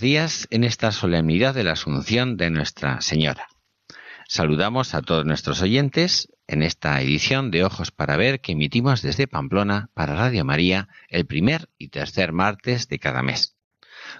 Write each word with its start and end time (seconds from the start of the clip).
Días 0.00 0.46
en 0.50 0.64
esta 0.64 0.92
solemnidad 0.92 1.54
de 1.54 1.64
la 1.64 1.72
Asunción 1.72 2.36
de 2.36 2.50
Nuestra 2.50 3.00
Señora. 3.00 3.48
Saludamos 4.26 4.94
a 4.94 5.02
todos 5.02 5.24
nuestros 5.24 5.60
oyentes 5.62 6.28
en 6.46 6.62
esta 6.62 7.00
edición 7.00 7.50
de 7.50 7.64
Ojos 7.64 7.90
para 7.90 8.16
Ver 8.16 8.40
que 8.40 8.52
emitimos 8.52 9.02
desde 9.02 9.26
Pamplona 9.26 9.90
para 9.94 10.14
Radio 10.14 10.44
María 10.44 10.88
el 11.08 11.26
primer 11.26 11.68
y 11.78 11.88
tercer 11.88 12.32
martes 12.32 12.88
de 12.88 12.98
cada 12.98 13.22
mes. 13.22 13.56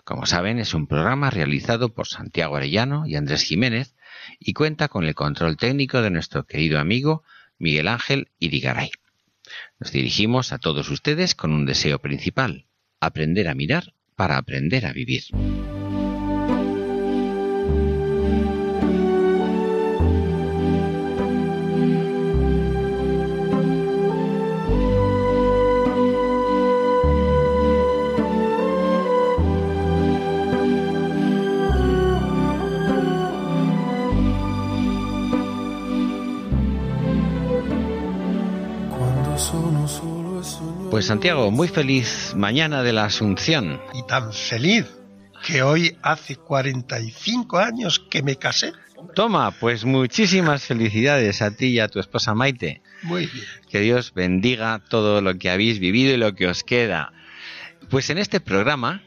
Como 0.04 0.26
saben, 0.26 0.58
es 0.58 0.74
un 0.74 0.86
programa 0.86 1.30
realizado 1.30 1.94
por 1.94 2.06
Santiago 2.06 2.56
Arellano 2.56 3.06
y 3.06 3.16
Andrés 3.16 3.42
Jiménez 3.42 3.94
y 4.38 4.52
cuenta 4.52 4.88
con 4.88 5.04
el 5.04 5.14
control 5.14 5.56
técnico 5.56 6.02
de 6.02 6.10
nuestro 6.10 6.44
querido 6.44 6.78
amigo 6.78 7.22
Miguel 7.58 7.88
Ángel 7.88 8.30
Irigaray. 8.38 8.90
Nos 9.78 9.92
dirigimos 9.92 10.52
a 10.52 10.58
todos 10.58 10.90
ustedes 10.90 11.34
con 11.34 11.52
un 11.52 11.66
deseo 11.66 11.98
principal, 12.00 12.66
aprender 13.00 13.48
a 13.48 13.54
mirar 13.54 13.94
para 14.16 14.36
aprender 14.38 14.86
a 14.86 14.92
vivir. 14.92 15.24
Pues 40.94 41.06
Santiago, 41.06 41.50
muy 41.50 41.66
feliz 41.66 42.34
mañana 42.36 42.84
de 42.84 42.92
la 42.92 43.06
Asunción. 43.06 43.80
Y 43.94 44.06
tan 44.06 44.32
feliz 44.32 44.86
que 45.44 45.60
hoy 45.60 45.98
hace 46.02 46.36
45 46.36 47.58
años 47.58 47.98
que 47.98 48.22
me 48.22 48.36
casé. 48.36 48.72
Toma, 49.12 49.50
pues 49.50 49.84
muchísimas 49.84 50.62
felicidades 50.62 51.42
a 51.42 51.50
ti 51.50 51.66
y 51.66 51.80
a 51.80 51.88
tu 51.88 51.98
esposa 51.98 52.36
Maite. 52.36 52.80
Muy 53.02 53.26
bien. 53.26 53.44
Que 53.68 53.80
Dios 53.80 54.14
bendiga 54.14 54.80
todo 54.88 55.20
lo 55.20 55.36
que 55.36 55.50
habéis 55.50 55.80
vivido 55.80 56.14
y 56.14 56.16
lo 56.16 56.36
que 56.36 56.46
os 56.46 56.62
queda. 56.62 57.12
Pues 57.90 58.08
en 58.10 58.18
este 58.18 58.38
programa 58.38 59.02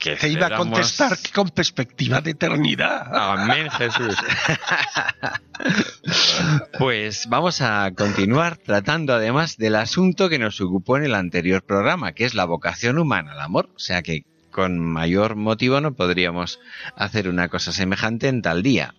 que 0.00 0.16
Te 0.16 0.30
iba 0.30 0.46
a 0.46 0.56
contestar 0.56 1.16
con 1.32 1.50
perspectiva 1.50 2.22
de 2.22 2.30
eternidad. 2.30 3.06
Amén, 3.12 3.70
Jesús. 3.70 4.16
pues 6.78 7.26
vamos 7.28 7.60
a 7.60 7.92
continuar 7.94 8.56
tratando 8.56 9.12
además 9.12 9.58
del 9.58 9.76
asunto 9.76 10.30
que 10.30 10.38
nos 10.38 10.58
ocupó 10.62 10.96
en 10.96 11.04
el 11.04 11.14
anterior 11.14 11.62
programa, 11.62 12.12
que 12.12 12.24
es 12.24 12.34
la 12.34 12.46
vocación 12.46 12.98
humana 12.98 13.32
al 13.32 13.42
amor. 13.42 13.68
O 13.76 13.78
sea 13.78 14.02
que 14.02 14.24
con 14.50 14.78
mayor 14.78 15.36
motivo 15.36 15.82
no 15.82 15.94
podríamos 15.94 16.60
hacer 16.96 17.28
una 17.28 17.48
cosa 17.48 17.70
semejante 17.70 18.28
en 18.28 18.40
tal 18.40 18.62
día. 18.62 18.94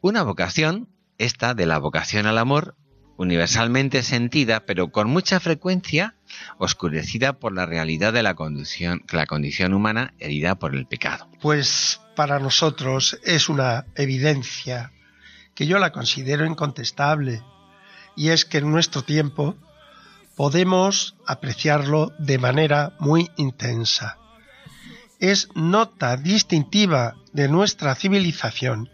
Una 0.00 0.22
vocación, 0.22 0.88
esta 1.18 1.54
de 1.54 1.66
la 1.66 1.78
vocación 1.78 2.26
al 2.26 2.38
amor, 2.38 2.76
universalmente 3.16 4.04
sentida, 4.04 4.66
pero 4.66 4.92
con 4.92 5.10
mucha 5.10 5.40
frecuencia 5.40 6.14
oscurecida 6.58 7.34
por 7.34 7.52
la 7.52 7.66
realidad 7.66 8.12
de 8.12 8.22
la 8.22 8.34
condición, 8.34 9.02
la 9.10 9.26
condición 9.26 9.74
humana 9.74 10.14
herida 10.18 10.54
por 10.54 10.74
el 10.74 10.86
pecado. 10.86 11.28
Pues 11.40 12.00
para 12.16 12.38
nosotros 12.38 13.18
es 13.24 13.48
una 13.48 13.86
evidencia 13.94 14.92
que 15.54 15.66
yo 15.66 15.78
la 15.78 15.92
considero 15.92 16.46
incontestable, 16.46 17.42
y 18.16 18.28
es 18.28 18.44
que 18.44 18.58
en 18.58 18.70
nuestro 18.70 19.02
tiempo 19.02 19.56
podemos 20.36 21.16
apreciarlo 21.26 22.12
de 22.18 22.38
manera 22.38 22.94
muy 22.98 23.30
intensa. 23.36 24.18
Es 25.18 25.48
nota 25.54 26.16
distintiva 26.16 27.16
de 27.32 27.48
nuestra 27.48 27.94
civilización 27.94 28.90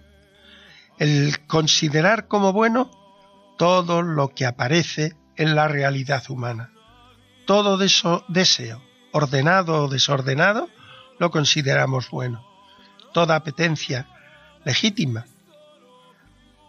el 0.98 1.46
considerar 1.46 2.26
como 2.26 2.52
bueno 2.52 2.90
todo 3.56 4.02
lo 4.02 4.28
que 4.28 4.46
aparece 4.46 5.14
en 5.36 5.54
la 5.54 5.68
realidad 5.68 6.24
humana. 6.28 6.72
Todo 7.48 7.78
deseo, 7.78 8.82
ordenado 9.10 9.84
o 9.84 9.88
desordenado, 9.88 10.68
lo 11.18 11.30
consideramos 11.30 12.10
bueno. 12.10 12.44
Toda 13.14 13.36
apetencia 13.36 14.06
legítima, 14.66 15.24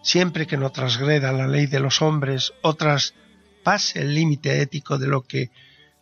siempre 0.02 0.48
que 0.48 0.56
no 0.56 0.72
transgreda 0.72 1.34
la 1.34 1.50
ley 1.50 1.68
de 1.68 1.82
los 1.82 2.02
hombres 2.02 2.54
o 2.62 2.76
traspase 2.76 4.00
el 4.00 4.16
límite 4.16 4.62
ético 4.62 4.98
de 4.98 5.08
lo 5.08 5.24
que 5.24 5.52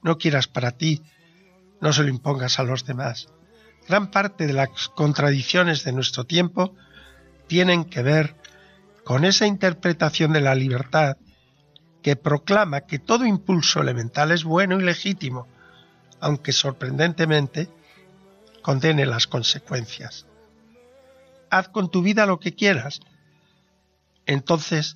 no 0.04 0.20
quieras 0.20 0.46
para 0.48 0.70
ti, 0.70 1.02
no 1.82 1.92
se 1.92 2.04
lo 2.04 2.10
impongas 2.10 2.60
a 2.60 2.64
los 2.64 2.86
demás. 2.86 3.30
Gran 3.88 4.12
parte 4.12 4.46
de 4.46 4.54
las 4.54 4.70
contradicciones 4.90 5.86
de 5.86 5.94
nuestro 5.94 6.26
tiempo 6.26 6.76
tienen 7.48 7.84
que 7.84 8.04
ver 8.04 8.36
con 9.04 9.26
esa 9.26 9.48
interpretación 9.48 10.34
de 10.34 10.42
la 10.42 10.54
libertad 10.54 11.18
que 12.08 12.16
proclama 12.16 12.86
que 12.88 13.00
todo 13.00 13.26
impulso 13.26 13.82
elemental 13.82 14.32
es 14.32 14.46
bueno 14.46 14.80
y 14.80 14.82
legítimo, 14.82 15.46
aunque 16.22 16.54
sorprendentemente 16.54 17.68
condene 18.62 19.06
las 19.06 19.28
consecuencias. 19.28 20.26
Haz 21.50 21.68
con 21.68 21.92
tu 21.92 22.02
vida 22.02 22.26
lo 22.26 22.40
que 22.40 22.56
quieras. 22.56 23.02
Entonces, 24.26 24.96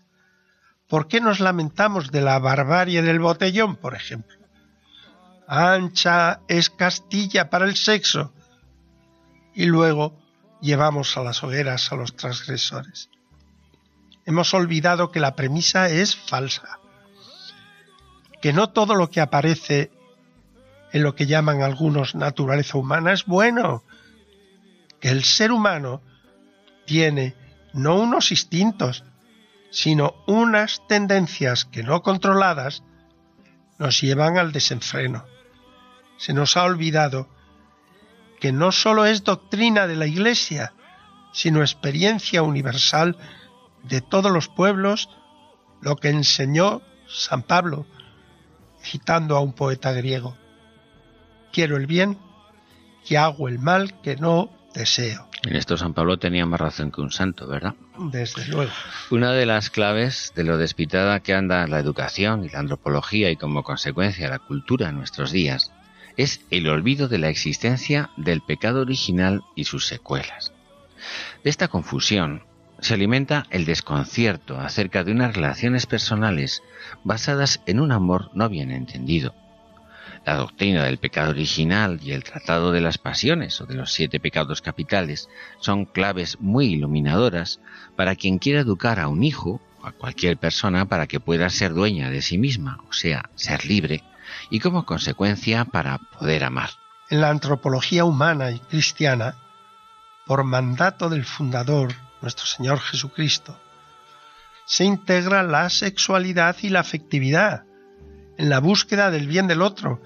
¿por 0.88 1.10
qué 1.10 1.20
nos 1.20 1.42
lamentamos 1.42 2.12
de 2.12 2.22
la 2.22 2.40
barbarie 2.40 3.02
del 3.02 3.20
botellón, 3.20 3.76
por 3.76 3.94
ejemplo? 3.94 4.38
Ancha 5.50 6.40
es 6.48 6.70
Castilla 6.70 7.50
para 7.50 7.66
el 7.66 7.76
sexo. 7.76 8.32
Y 9.54 9.66
luego 9.66 10.18
llevamos 10.62 11.18
a 11.18 11.24
las 11.24 11.44
hogueras 11.44 11.92
a 11.92 11.98
los 11.98 12.16
transgresores 12.16 13.10
hemos 14.26 14.54
olvidado 14.54 15.12
que 15.12 15.20
la 15.20 15.36
premisa 15.36 15.90
es 15.90 16.16
falsa, 16.16 16.80
que 18.42 18.54
no 18.54 18.70
todo 18.70 18.96
lo 18.96 19.10
que 19.10 19.22
aparece 19.22 19.92
en 20.92 21.04
lo 21.04 21.16
que 21.16 21.26
llaman 21.26 21.62
algunos 21.62 22.16
naturaleza 22.16 22.78
humana 22.78 23.14
es 23.14 23.26
bueno, 23.26 23.84
que 25.00 25.10
el 25.10 25.24
ser 25.24 25.52
humano 25.52 26.02
tiene 26.86 27.36
no 27.74 27.96
unos 27.96 28.32
instintos, 28.32 29.04
sino 29.70 30.16
unas 30.28 30.86
tendencias 30.88 31.66
que 31.66 31.84
no 31.84 32.02
controladas 32.02 32.84
nos 33.80 34.02
llevan 34.02 34.38
al 34.38 34.52
desenfreno. 34.52 35.26
Se 36.18 36.34
nos 36.34 36.58
ha 36.58 36.64
olvidado 36.64 37.30
que 38.40 38.52
no 38.52 38.72
sólo 38.72 39.06
es 39.06 39.24
doctrina 39.24 39.88
de 39.88 39.96
la 39.96 40.08
Iglesia, 40.08 40.74
sino 41.32 41.62
experiencia 41.62 42.44
universal 42.44 43.18
de 43.84 44.02
todos 44.02 44.32
los 44.32 44.50
pueblos 44.50 45.10
lo 45.80 45.96
que 45.96 46.10
enseñó 46.10 46.82
San 47.08 47.44
Pablo, 47.44 47.86
citando 48.92 49.38
a 49.38 49.40
un 49.40 49.54
poeta 49.54 49.94
griego. 49.94 50.36
Quiero 51.54 51.78
el 51.78 51.88
bien 51.88 52.18
y 53.08 53.16
hago 53.16 53.48
el 53.48 53.58
mal 53.58 54.02
que 54.02 54.18
no 54.18 54.50
deseo. 54.74 55.28
En 55.44 55.56
esto 55.56 55.78
San 55.78 55.94
Pablo 55.94 56.20
tenía 56.20 56.46
más 56.46 56.60
razón 56.60 56.92
que 56.92 57.02
un 57.02 57.12
santo, 57.12 57.48
¿verdad? 57.48 57.74
Desde 57.98 58.46
luego. 58.48 58.72
Una 59.10 59.32
de 59.32 59.46
las 59.46 59.70
claves 59.70 60.34
de 60.36 60.44
lo 60.44 60.58
despitada 60.58 61.22
que 61.22 61.34
anda 61.34 61.66
la 61.68 61.80
educación 61.80 62.44
y 62.44 62.50
la 62.50 62.60
antropología 62.60 63.32
y 63.32 63.38
como 63.38 63.64
consecuencia 63.64 64.30
la 64.30 64.40
cultura 64.40 64.90
en 64.90 64.98
nuestros 64.98 65.32
días 65.32 65.72
es 66.18 66.42
el 66.52 66.68
olvido 66.68 67.08
de 67.08 67.18
la 67.18 67.30
existencia 67.30 68.12
del 68.18 68.42
pecado 68.42 68.82
original 68.82 69.42
y 69.56 69.64
sus 69.64 69.88
secuelas. 69.88 70.52
De 71.44 71.50
esta 71.50 71.70
confusión 71.70 72.44
se 72.82 72.96
alimenta 72.96 73.46
el 73.52 73.66
desconcierto 73.66 74.60
acerca 74.60 75.04
de 75.04 75.12
unas 75.12 75.36
relaciones 75.36 75.86
personales 75.86 76.64
basadas 77.04 77.62
en 77.68 77.80
un 77.80 77.92
amor 77.92 78.32
no 78.34 78.50
bien 78.50 78.72
entendido. 78.72 79.36
La 80.26 80.36
doctrina 80.36 80.84
del 80.84 80.98
pecado 80.98 81.30
original 81.32 82.00
y 82.04 82.12
el 82.12 82.24
tratado 82.24 82.72
de 82.72 82.82
las 82.82 82.98
pasiones 82.98 83.62
o 83.62 83.66
de 83.66 83.76
los 83.76 83.92
siete 83.94 84.20
pecados 84.20 84.62
capitales 84.62 85.30
son 85.60 85.86
claves 85.86 86.40
muy 86.40 86.74
iluminadoras 86.74 87.60
para 87.96 88.16
quien 88.16 88.40
quiera 88.40 88.62
educar 88.62 89.00
a 89.00 89.08
un 89.08 89.24
hijo 89.24 89.62
o 89.82 89.88
a 89.88 89.92
cualquier 89.92 90.38
persona 90.38 90.86
para 90.86 91.08
que 91.08 91.20
pueda 91.20 91.50
ser 91.50 91.74
dueña 91.74 92.10
de 92.10 92.22
sí 92.22 92.38
misma, 92.38 92.80
o 92.90 92.94
sea, 92.94 93.30
ser 93.36 93.66
libre, 93.66 94.04
y 94.50 94.60
como 94.60 94.86
consecuencia 94.86 95.66
para 95.66 95.98
poder 95.98 96.44
amar. 96.44 96.70
En 97.10 97.22
la 97.22 97.30
antropología 97.30 98.06
humana 98.06 98.52
y 98.52 98.60
cristiana, 98.60 99.36
por 100.26 100.44
mandato 100.44 101.10
del 101.10 101.26
fundador 101.26 101.94
nuestro 102.22 102.46
Señor 102.46 102.80
Jesucristo, 102.80 103.60
se 104.66 104.86
integra 104.86 105.44
la 105.44 105.70
sexualidad 105.70 106.56
y 106.62 106.70
la 106.70 106.80
afectividad 106.80 107.66
en 108.38 108.50
la 108.50 108.60
búsqueda 108.60 109.12
del 109.12 109.28
bien 109.28 109.48
del 109.48 109.62
otro, 109.62 110.02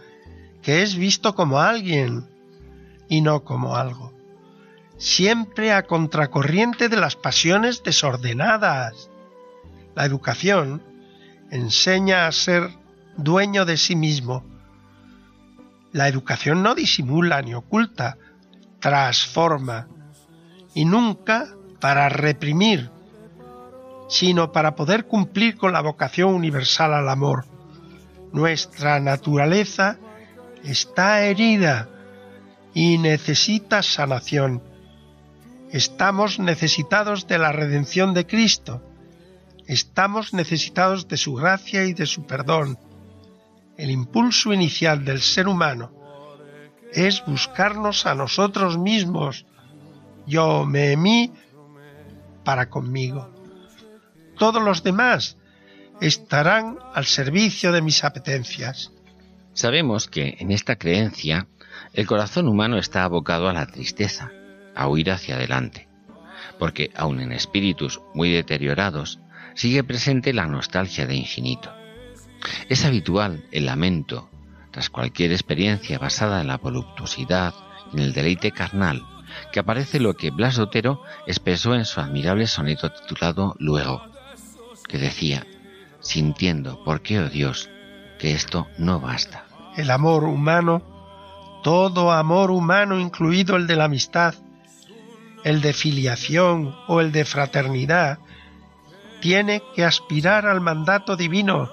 que 0.62 0.82
es 0.82 0.96
visto 0.96 1.36
como 1.36 1.60
alguien 1.60 2.28
y 3.08 3.22
no 3.22 3.44
como 3.44 3.76
algo, 3.76 4.14
siempre 4.98 5.72
a 5.72 5.84
contracorriente 5.84 6.90
de 6.90 6.98
las 6.98 7.16
pasiones 7.16 7.84
desordenadas. 7.84 9.10
La 9.96 10.06
educación 10.06 10.82
enseña 11.52 12.28
a 12.28 12.32
ser 12.32 12.70
dueño 13.18 13.66
de 13.66 13.78
sí 13.78 13.96
mismo. 13.96 14.44
La 15.92 16.08
educación 16.08 16.64
no 16.64 16.76
disimula 16.76 17.42
ni 17.42 17.54
oculta, 17.54 18.18
transforma 18.80 19.88
y 20.74 20.86
nunca 20.86 21.56
para 21.86 22.10
reprimir, 22.10 22.90
sino 24.10 24.52
para 24.52 24.76
poder 24.76 25.06
cumplir 25.06 25.56
con 25.56 25.72
la 25.72 25.82
vocación 25.82 26.34
universal 26.34 26.96
al 26.96 27.08
amor. 27.08 27.46
Nuestra 28.34 29.00
naturaleza 29.00 30.00
está 30.64 31.22
herida 31.22 31.88
y 32.74 32.98
necesita 32.98 33.84
sanación. 33.84 34.64
Estamos 35.70 36.40
necesitados 36.40 37.28
de 37.28 37.38
la 37.38 37.52
redención 37.52 38.16
de 38.16 38.26
Cristo. 38.26 38.82
Estamos 39.68 40.34
necesitados 40.34 41.08
de 41.08 41.18
su 41.18 41.36
gracia 41.36 41.86
y 41.86 41.94
de 41.94 42.08
su 42.08 42.26
perdón. 42.26 42.80
El 43.78 43.92
impulso 43.92 44.54
inicial 44.54 45.06
del 45.06 45.22
ser 45.22 45.48
humano 45.48 45.92
es 46.92 47.24
buscarnos 47.28 48.08
a 48.08 48.16
nosotros 48.16 48.76
mismos. 48.80 49.46
Yo 50.26 50.66
me 50.66 50.98
mí 50.98 51.32
para 52.46 52.70
conmigo. 52.70 53.30
Todos 54.38 54.64
los 54.64 54.84
demás 54.84 55.38
estarán 56.00 56.78
al 56.94 57.06
servicio 57.06 57.74
de 57.74 57.82
mis 57.82 58.06
apetencias. 58.06 58.92
Sabemos 59.54 60.08
que 60.08 60.38
en 60.40 60.52
esta 60.52 60.78
creencia 60.78 61.48
el 61.94 62.06
corazón 62.06 62.48
humano 62.48 62.78
está 62.78 63.04
abocado 63.04 63.50
a 63.50 63.54
la 63.54 63.66
tristeza, 63.66 64.32
a 64.76 64.88
huir 64.88 65.12
hacia 65.12 65.36
adelante, 65.36 65.90
porque 66.60 66.92
aun 66.96 67.20
en 67.20 67.34
espíritus 67.34 68.02
muy 68.14 68.32
deteriorados 68.32 69.20
sigue 69.56 69.84
presente 69.84 70.34
la 70.34 70.48
nostalgia 70.48 71.08
de 71.08 71.16
infinito. 71.16 71.74
Es 72.70 72.86
habitual 72.86 73.46
el 73.52 73.66
lamento 73.66 74.30
tras 74.72 74.90
cualquier 74.90 75.32
experiencia 75.32 75.98
basada 75.98 76.42
en 76.42 76.48
la 76.48 76.58
voluptuosidad 76.58 77.54
y 77.94 77.98
en 77.98 78.04
el 78.04 78.14
deleite 78.14 78.52
carnal 78.52 79.15
que 79.52 79.60
aparece 79.60 80.00
lo 80.00 80.16
que 80.16 80.32
Blas 80.32 80.60
Otero 80.60 81.02
expresó 81.28 81.76
en 81.76 81.86
su 81.86 82.00
admirable 82.00 82.48
soneto 82.48 82.92
titulado 82.92 83.56
Luego, 83.60 84.04
que 84.88 84.98
decía, 84.98 85.46
sintiendo, 86.00 86.84
¿por 86.84 87.02
qué, 87.02 87.20
oh 87.20 87.30
Dios, 87.30 87.70
que 88.20 88.34
esto 88.34 88.68
no 88.78 89.00
basta? 89.00 89.46
El 89.76 89.92
amor 89.92 90.24
humano, 90.24 90.82
todo 91.64 92.12
amor 92.12 92.52
humano, 92.52 93.00
incluido 93.00 93.56
el 93.56 93.68
de 93.68 93.76
la 93.76 93.86
amistad, 93.86 94.36
el 95.44 95.62
de 95.62 95.74
filiación 95.74 96.76
o 96.88 97.02
el 97.02 97.12
de 97.12 97.26
fraternidad, 97.26 98.20
tiene 99.22 99.64
que 99.76 99.84
aspirar 99.84 100.46
al 100.46 100.62
mandato 100.62 101.16
divino, 101.16 101.70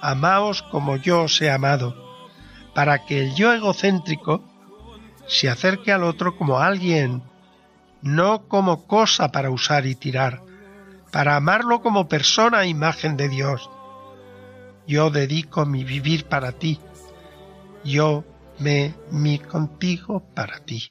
amaos 0.00 0.62
como 0.62 0.96
yo 0.96 1.22
os 1.22 1.40
he 1.40 1.50
amado, 1.50 1.94
para 2.74 3.04
que 3.04 3.20
el 3.20 3.34
yo 3.34 3.52
egocéntrico 3.52 4.44
se 5.28 5.48
acerque 5.48 5.92
al 5.92 6.02
otro 6.02 6.36
como 6.36 6.58
alguien, 6.58 7.22
no 8.02 8.48
como 8.48 8.86
cosa 8.86 9.30
para 9.30 9.50
usar 9.50 9.86
y 9.86 9.94
tirar, 9.94 10.42
para 11.12 11.36
amarlo 11.36 11.80
como 11.80 12.08
persona 12.08 12.64
e 12.64 12.68
imagen 12.68 13.16
de 13.16 13.28
Dios. 13.28 13.70
Yo 14.86 15.10
dedico 15.10 15.66
mi 15.66 15.84
vivir 15.84 16.24
para 16.24 16.52
ti, 16.52 16.80
yo 17.84 18.24
me 18.58 18.94
mi 19.10 19.38
contigo 19.38 20.20
para 20.34 20.58
ti. 20.60 20.90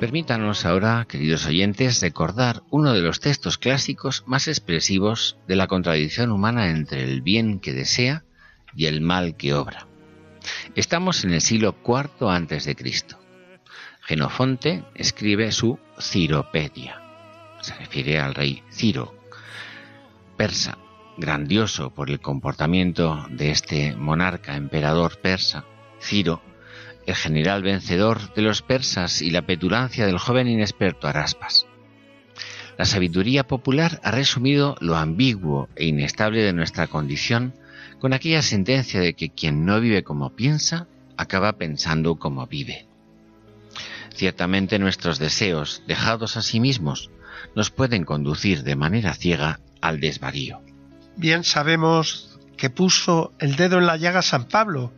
Permítanos 0.00 0.66
ahora, 0.66 1.06
queridos 1.08 1.46
oyentes, 1.46 2.00
recordar 2.00 2.62
uno 2.70 2.92
de 2.92 3.00
los 3.00 3.20
textos 3.20 3.56
clásicos 3.56 4.24
más 4.26 4.48
expresivos 4.48 5.38
de 5.48 5.56
la 5.56 5.68
contradicción 5.68 6.32
humana 6.32 6.70
entre 6.70 7.02
el 7.04 7.22
bien 7.22 7.60
que 7.60 7.72
desea 7.72 8.24
y 8.74 8.86
el 8.86 9.00
mal 9.00 9.36
que 9.36 9.54
obra. 9.54 9.86
Estamos 10.74 11.24
en 11.24 11.32
el 11.32 11.40
siglo 11.40 11.76
IV 11.86 12.28
antes 12.28 12.64
de 12.64 12.76
Cristo. 12.76 13.18
Genofonte 14.02 14.84
escribe 14.94 15.50
su 15.50 15.78
Ciropedia. 16.00 17.00
Se 17.60 17.74
refiere 17.74 18.20
al 18.20 18.34
rey 18.34 18.62
Ciro, 18.70 19.14
persa, 20.36 20.78
grandioso 21.16 21.90
por 21.90 22.10
el 22.10 22.20
comportamiento 22.20 23.26
de 23.30 23.50
este 23.50 23.96
monarca 23.96 24.56
emperador 24.56 25.18
persa. 25.20 25.64
Ciro 26.00 26.42
el 27.06 27.14
general 27.14 27.62
vencedor 27.62 28.34
de 28.34 28.42
los 28.42 28.62
persas 28.62 29.22
y 29.22 29.30
la 29.30 29.46
petulancia 29.46 30.06
del 30.06 30.18
joven 30.18 30.48
inexperto 30.48 31.08
Araspas. 31.08 31.66
La 32.76 32.84
sabiduría 32.84 33.46
popular 33.46 34.00
ha 34.02 34.10
resumido 34.10 34.76
lo 34.80 34.96
ambiguo 34.96 35.68
e 35.76 35.86
inestable 35.86 36.42
de 36.42 36.52
nuestra 36.52 36.88
condición 36.88 37.54
con 38.00 38.12
aquella 38.12 38.42
sentencia 38.42 39.00
de 39.00 39.14
que 39.14 39.30
quien 39.30 39.64
no 39.64 39.80
vive 39.80 40.02
como 40.02 40.36
piensa, 40.36 40.86
acaba 41.16 41.54
pensando 41.54 42.16
como 42.16 42.46
vive. 42.46 42.86
Ciertamente 44.14 44.78
nuestros 44.78 45.18
deseos, 45.18 45.82
dejados 45.86 46.36
a 46.36 46.42
sí 46.42 46.60
mismos, 46.60 47.10
nos 47.54 47.70
pueden 47.70 48.04
conducir 48.04 48.62
de 48.62 48.76
manera 48.76 49.14
ciega 49.14 49.60
al 49.80 50.00
desvarío. 50.00 50.60
Bien 51.16 51.44
sabemos 51.44 52.38
que 52.56 52.70
puso 52.70 53.32
el 53.38 53.56
dedo 53.56 53.78
en 53.78 53.86
la 53.86 53.96
llaga 53.96 54.22
San 54.22 54.44
Pablo 54.44 54.92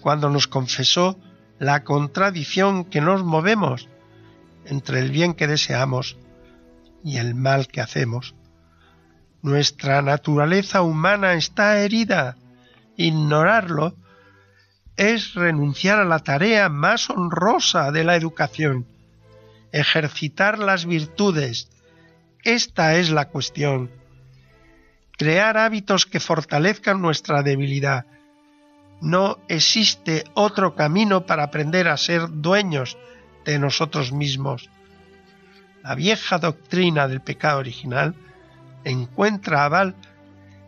cuando 0.00 0.28
nos 0.30 0.46
confesó 0.46 1.18
la 1.64 1.82
contradicción 1.82 2.84
que 2.84 3.00
nos 3.00 3.24
movemos 3.24 3.88
entre 4.66 4.98
el 5.00 5.10
bien 5.10 5.32
que 5.32 5.46
deseamos 5.46 6.18
y 7.02 7.16
el 7.16 7.34
mal 7.34 7.68
que 7.68 7.80
hacemos. 7.80 8.34
Nuestra 9.40 10.02
naturaleza 10.02 10.82
humana 10.82 11.34
está 11.34 11.80
herida. 11.80 12.36
Ignorarlo 12.96 13.94
es 14.96 15.34
renunciar 15.34 15.98
a 15.98 16.04
la 16.04 16.18
tarea 16.18 16.68
más 16.68 17.08
honrosa 17.08 17.90
de 17.90 18.04
la 18.04 18.16
educación, 18.16 18.86
ejercitar 19.72 20.58
las 20.58 20.84
virtudes. 20.84 21.70
Esta 22.42 22.96
es 22.96 23.10
la 23.10 23.28
cuestión. 23.28 23.90
Crear 25.16 25.56
hábitos 25.56 26.04
que 26.04 26.20
fortalezcan 26.20 27.00
nuestra 27.00 27.42
debilidad. 27.42 28.04
No 29.00 29.38
existe 29.48 30.24
otro 30.34 30.74
camino 30.74 31.26
para 31.26 31.44
aprender 31.44 31.88
a 31.88 31.96
ser 31.96 32.22
dueños 32.28 32.96
de 33.44 33.58
nosotros 33.58 34.12
mismos. 34.12 34.70
La 35.82 35.94
vieja 35.94 36.38
doctrina 36.38 37.08
del 37.08 37.20
pecado 37.20 37.58
original 37.58 38.14
encuentra 38.84 39.64
aval 39.64 39.94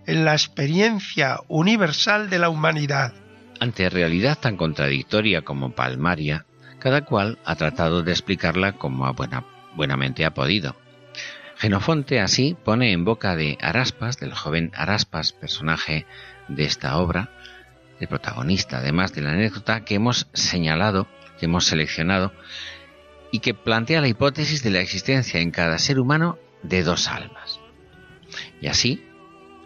en 0.06 0.24
la 0.24 0.32
experiencia 0.32 1.40
universal 1.48 2.30
de 2.30 2.38
la 2.38 2.48
humanidad. 2.48 3.14
Ante 3.58 3.88
realidad 3.88 4.38
tan 4.38 4.56
contradictoria 4.56 5.42
como 5.42 5.70
palmaria, 5.70 6.44
cada 6.78 7.04
cual 7.04 7.38
ha 7.44 7.56
tratado 7.56 8.02
de 8.02 8.12
explicarla 8.12 8.72
como 8.72 9.12
buena, 9.14 9.44
buenamente 9.74 10.24
ha 10.24 10.34
podido. 10.34 10.76
Genofonte 11.56 12.20
así 12.20 12.54
pone 12.64 12.92
en 12.92 13.04
boca 13.04 13.34
de 13.34 13.56
Araspas, 13.62 14.18
del 14.18 14.34
joven 14.34 14.70
Araspas, 14.74 15.32
personaje 15.32 16.06
de 16.48 16.64
esta 16.64 16.98
obra, 16.98 17.30
el 18.00 18.08
protagonista 18.08 18.78
además 18.78 19.12
de 19.14 19.22
la 19.22 19.32
anécdota 19.32 19.84
que 19.84 19.94
hemos 19.94 20.28
señalado, 20.32 21.06
que 21.38 21.46
hemos 21.46 21.64
seleccionado, 21.66 22.32
y 23.32 23.40
que 23.40 23.54
plantea 23.54 24.00
la 24.00 24.08
hipótesis 24.08 24.62
de 24.62 24.70
la 24.70 24.80
existencia 24.80 25.40
en 25.40 25.50
cada 25.50 25.78
ser 25.78 25.98
humano 25.98 26.38
de 26.62 26.82
dos 26.82 27.08
almas. 27.08 27.60
Y 28.60 28.68
así, 28.68 29.04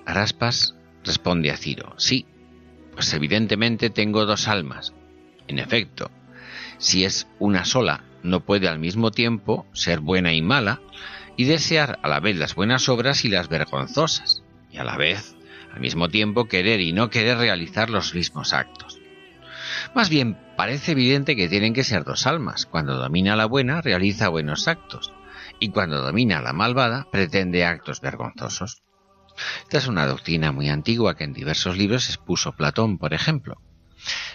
Araspas 0.06 0.74
responde 1.04 1.50
a 1.50 1.56
Ciro, 1.56 1.94
sí, 1.96 2.26
pues 2.92 3.12
evidentemente 3.14 3.90
tengo 3.90 4.26
dos 4.26 4.48
almas. 4.48 4.92
En 5.48 5.58
efecto, 5.58 6.10
si 6.78 7.04
es 7.04 7.26
una 7.38 7.64
sola, 7.64 8.04
no 8.22 8.40
puede 8.40 8.68
al 8.68 8.78
mismo 8.78 9.10
tiempo 9.10 9.66
ser 9.72 10.00
buena 10.00 10.32
y 10.32 10.42
mala, 10.42 10.80
y 11.36 11.44
desear 11.44 11.98
a 12.02 12.08
la 12.08 12.20
vez 12.20 12.36
las 12.36 12.54
buenas 12.54 12.88
obras 12.88 13.24
y 13.24 13.28
las 13.28 13.48
vergonzosas, 13.48 14.42
y 14.70 14.78
a 14.78 14.84
la 14.84 14.96
vez, 14.96 15.36
al 15.72 15.80
mismo 15.80 16.08
tiempo, 16.08 16.46
querer 16.46 16.80
y 16.80 16.92
no 16.92 17.10
querer 17.10 17.38
realizar 17.38 17.90
los 17.90 18.14
mismos 18.14 18.52
actos. 18.52 19.00
Más 19.94 20.08
bien, 20.08 20.38
parece 20.56 20.92
evidente 20.92 21.36
que 21.36 21.48
tienen 21.48 21.74
que 21.74 21.84
ser 21.84 22.04
dos 22.04 22.26
almas. 22.26 22.66
Cuando 22.66 22.96
domina 22.96 23.36
la 23.36 23.46
buena, 23.46 23.80
realiza 23.80 24.28
buenos 24.28 24.68
actos, 24.68 25.12
y 25.58 25.70
cuando 25.70 26.00
domina 26.00 26.40
la 26.40 26.52
malvada, 26.52 27.06
pretende 27.10 27.64
actos 27.64 28.00
vergonzosos. 28.00 28.82
Esta 29.62 29.78
es 29.78 29.86
una 29.86 30.06
doctrina 30.06 30.52
muy 30.52 30.68
antigua 30.68 31.16
que 31.16 31.24
en 31.24 31.32
diversos 31.32 31.76
libros 31.76 32.08
expuso 32.08 32.52
Platón, 32.52 32.98
por 32.98 33.14
ejemplo. 33.14 33.60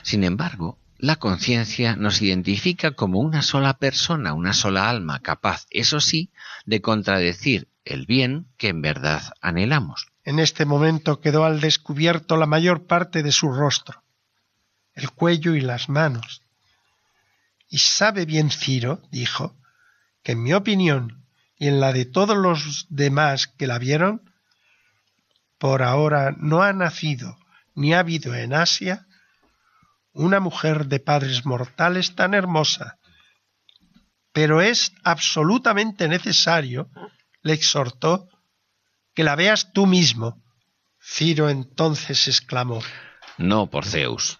Sin 0.01 0.23
embargo, 0.23 0.79
la 0.97 1.17
conciencia 1.17 1.95
nos 1.95 2.21
identifica 2.21 2.91
como 2.91 3.19
una 3.19 3.41
sola 3.41 3.77
persona, 3.77 4.33
una 4.33 4.53
sola 4.53 4.89
alma, 4.89 5.19
capaz, 5.19 5.65
eso 5.69 5.99
sí, 5.99 6.31
de 6.65 6.81
contradecir 6.81 7.67
el 7.83 8.05
bien 8.05 8.47
que 8.57 8.69
en 8.69 8.81
verdad 8.81 9.33
anhelamos. 9.41 10.07
En 10.25 10.39
este 10.39 10.65
momento 10.65 11.21
quedó 11.21 11.45
al 11.45 11.61
descubierto 11.61 12.35
la 12.35 12.47
mayor 12.47 12.87
parte 12.87 13.21
de 13.21 13.31
su 13.31 13.53
rostro, 13.53 14.03
el 14.93 15.11
cuello 15.11 15.53
y 15.53 15.61
las 15.61 15.87
manos. 15.87 16.41
Y 17.69 17.77
sabe 17.77 18.25
bien 18.25 18.49
Ciro, 18.49 19.03
dijo, 19.11 19.55
que 20.23 20.31
en 20.31 20.41
mi 20.41 20.53
opinión 20.53 21.23
y 21.57 21.67
en 21.67 21.79
la 21.79 21.93
de 21.93 22.05
todos 22.05 22.35
los 22.35 22.87
demás 22.89 23.47
que 23.47 23.67
la 23.67 23.77
vieron, 23.77 24.33
por 25.59 25.83
ahora 25.83 26.35
no 26.37 26.63
ha 26.63 26.73
nacido 26.73 27.37
ni 27.75 27.93
ha 27.93 27.99
habido 27.99 28.33
en 28.33 28.53
Asia 28.53 29.05
una 30.11 30.39
mujer 30.39 30.87
de 30.87 30.99
padres 30.99 31.45
mortales 31.45 32.15
tan 32.15 32.33
hermosa. 32.33 32.97
Pero 34.31 34.61
es 34.61 34.91
absolutamente 35.03 36.07
necesario, 36.07 36.89
le 37.41 37.53
exhortó, 37.53 38.27
que 39.15 39.23
la 39.23 39.35
veas 39.35 39.71
tú 39.73 39.87
mismo. 39.87 40.43
Ciro 41.01 41.49
entonces 41.49 42.27
exclamó. 42.27 42.81
No, 43.37 43.69
por 43.69 43.85
Zeus. 43.85 44.39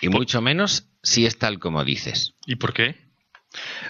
Y 0.00 0.08
mucho 0.08 0.40
menos 0.40 0.88
si 1.02 1.26
es 1.26 1.38
tal 1.38 1.58
como 1.58 1.84
dices. 1.84 2.34
¿Y 2.46 2.56
por 2.56 2.72
qué? 2.72 3.04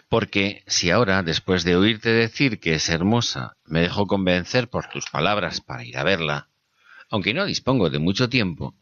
Porque 0.09 0.63
si 0.67 0.91
ahora, 0.91 1.23
después 1.23 1.65
de 1.65 1.77
oírte 1.77 2.11
decir 2.11 2.61
que 2.61 2.75
es 2.75 2.89
hermosa, 2.89 3.57
me 3.65 3.81
dejo 3.81 4.07
convencer 4.07 4.69
por 4.69 4.89
tus 4.89 5.07
palabras 5.07 5.61
para 5.61 5.85
ir 5.85 5.97
a 5.97 6.05
verla, 6.05 6.49
aunque 7.11 7.35
no 7.35 7.47
dispongo 7.47 7.91
de 7.91 7.99
mucho 7.99 8.29
tiempo, 8.29 8.75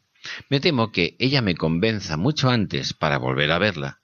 me 0.48 0.60
temo 0.60 0.92
que 0.92 1.16
ella 1.18 1.42
me 1.42 1.54
convenza 1.54 2.16
mucho 2.16 2.50
antes 2.50 2.94
para 2.94 3.18
volver 3.18 3.50
a 3.52 3.58
verla, 3.58 4.00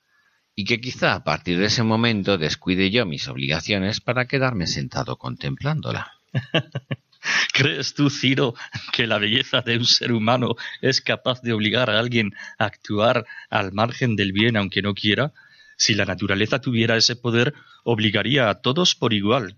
y 0.54 0.64
que 0.64 0.80
quizá 0.80 1.14
a 1.14 1.24
partir 1.24 1.58
de 1.58 1.66
ese 1.66 1.82
momento 1.82 2.38
descuide 2.38 2.90
yo 2.90 3.06
mis 3.06 3.28
obligaciones 3.28 4.00
para 4.00 4.26
quedarme 4.26 4.66
sentado 4.66 5.16
contemplándola. 5.16 6.12
¿Crees 7.52 7.94
tú, 7.94 8.10
Ciro, 8.10 8.54
que 8.92 9.06
la 9.06 9.18
belleza 9.18 9.60
de 9.60 9.78
un 9.78 9.84
ser 9.84 10.12
humano 10.12 10.56
es 10.80 11.00
capaz 11.00 11.42
de 11.42 11.52
obligar 11.52 11.90
a 11.90 11.98
alguien 11.98 12.32
a 12.58 12.66
actuar 12.66 13.26
al 13.50 13.72
margen 13.72 14.16
del 14.16 14.32
bien 14.32 14.56
aunque 14.56 14.82
no 14.82 14.94
quiera? 14.94 15.32
Si 15.76 15.94
la 15.94 16.04
naturaleza 16.04 16.60
tuviera 16.60 16.96
ese 16.96 17.16
poder, 17.16 17.54
obligaría 17.84 18.50
a 18.50 18.60
todos 18.60 18.94
por 18.94 19.12
igual. 19.12 19.56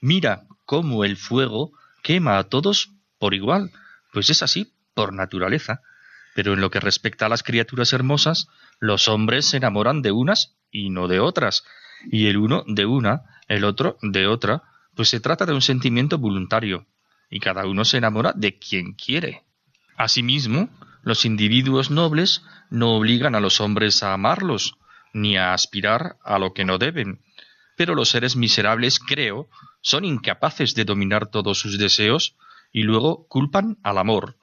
Mira 0.00 0.44
cómo 0.64 1.04
el 1.04 1.16
fuego 1.16 1.72
quema 2.02 2.38
a 2.38 2.44
todos 2.44 2.90
por 3.18 3.34
igual, 3.34 3.70
pues 4.12 4.30
es 4.30 4.42
así 4.42 4.74
por 4.94 5.12
naturaleza. 5.12 5.80
Pero 6.34 6.54
en 6.54 6.60
lo 6.60 6.70
que 6.70 6.80
respecta 6.80 7.26
a 7.26 7.28
las 7.28 7.42
criaturas 7.42 7.92
hermosas, 7.92 8.48
los 8.80 9.06
hombres 9.06 9.46
se 9.46 9.58
enamoran 9.58 10.02
de 10.02 10.12
unas 10.12 10.56
y 10.70 10.90
no 10.90 11.06
de 11.06 11.20
otras, 11.20 11.64
y 12.10 12.26
el 12.26 12.38
uno 12.38 12.64
de 12.66 12.86
una, 12.86 13.22
el 13.48 13.64
otro 13.64 13.98
de 14.00 14.26
otra, 14.26 14.62
pues 14.94 15.10
se 15.10 15.20
trata 15.20 15.46
de 15.46 15.52
un 15.52 15.62
sentimiento 15.62 16.18
voluntario, 16.18 16.86
y 17.32 17.40
cada 17.40 17.66
uno 17.66 17.86
se 17.86 17.96
enamora 17.96 18.34
de 18.36 18.58
quien 18.58 18.92
quiere. 18.92 19.42
Asimismo, 19.96 20.68
los 21.02 21.24
individuos 21.24 21.90
nobles 21.90 22.42
no 22.68 22.94
obligan 22.94 23.34
a 23.34 23.40
los 23.40 23.58
hombres 23.62 24.02
a 24.02 24.12
amarlos, 24.12 24.76
ni 25.14 25.38
a 25.38 25.54
aspirar 25.54 26.16
a 26.22 26.38
lo 26.38 26.52
que 26.52 26.66
no 26.66 26.76
deben, 26.76 27.22
pero 27.74 27.94
los 27.94 28.10
seres 28.10 28.36
miserables, 28.36 28.98
creo, 28.98 29.48
son 29.80 30.04
incapaces 30.04 30.74
de 30.74 30.84
dominar 30.84 31.26
todos 31.30 31.58
sus 31.58 31.78
deseos 31.78 32.36
y 32.70 32.82
luego 32.82 33.26
culpan 33.28 33.78
al 33.82 33.96
amor. 33.96 34.36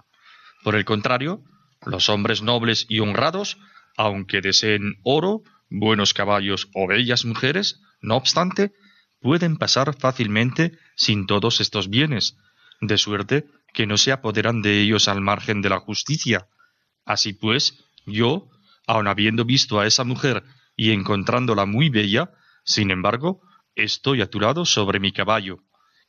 Por 0.64 0.76
el 0.76 0.84
contrario, 0.84 1.44
los 1.86 2.10
hombres 2.10 2.42
nobles 2.42 2.88
y 2.90 3.02
honrados, 3.02 3.60
aunque 3.98 4.42
deseen 4.42 4.96
oro, 5.04 5.44
buenos 5.70 6.16
caballos 6.16 6.70
o 6.74 6.88
bellas 6.88 7.24
mujeres, 7.24 7.82
no 8.02 8.16
obstante, 8.16 8.74
pueden 9.22 9.58
pasar 9.58 9.96
fácilmente 9.96 10.72
sin 10.96 11.28
todos 11.28 11.62
estos 11.62 11.90
bienes, 11.90 12.36
de 12.82 12.98
suerte 12.98 13.46
que 13.74 13.86
no 13.86 13.98
se 13.98 14.12
apoderan 14.12 14.62
de 14.62 14.82
ellos 14.82 15.08
al 15.08 15.22
margen 15.22 15.62
de 15.62 15.70
la 15.70 15.80
justicia. 15.80 16.48
Así 17.06 17.34
pues, 17.34 17.86
yo, 18.06 18.50
aun 18.88 19.08
habiendo 19.08 19.46
visto 19.46 19.80
a 19.80 19.88
esa 19.88 20.04
mujer 20.04 20.44
y 20.76 20.92
encontrándola 20.92 21.66
muy 21.66 21.90
bella, 21.90 22.32
sin 22.64 22.92
embargo, 22.92 23.42
estoy 23.76 24.22
aturado 24.22 24.66
sobre 24.66 25.00
mi 25.00 25.12
caballo, 25.12 25.60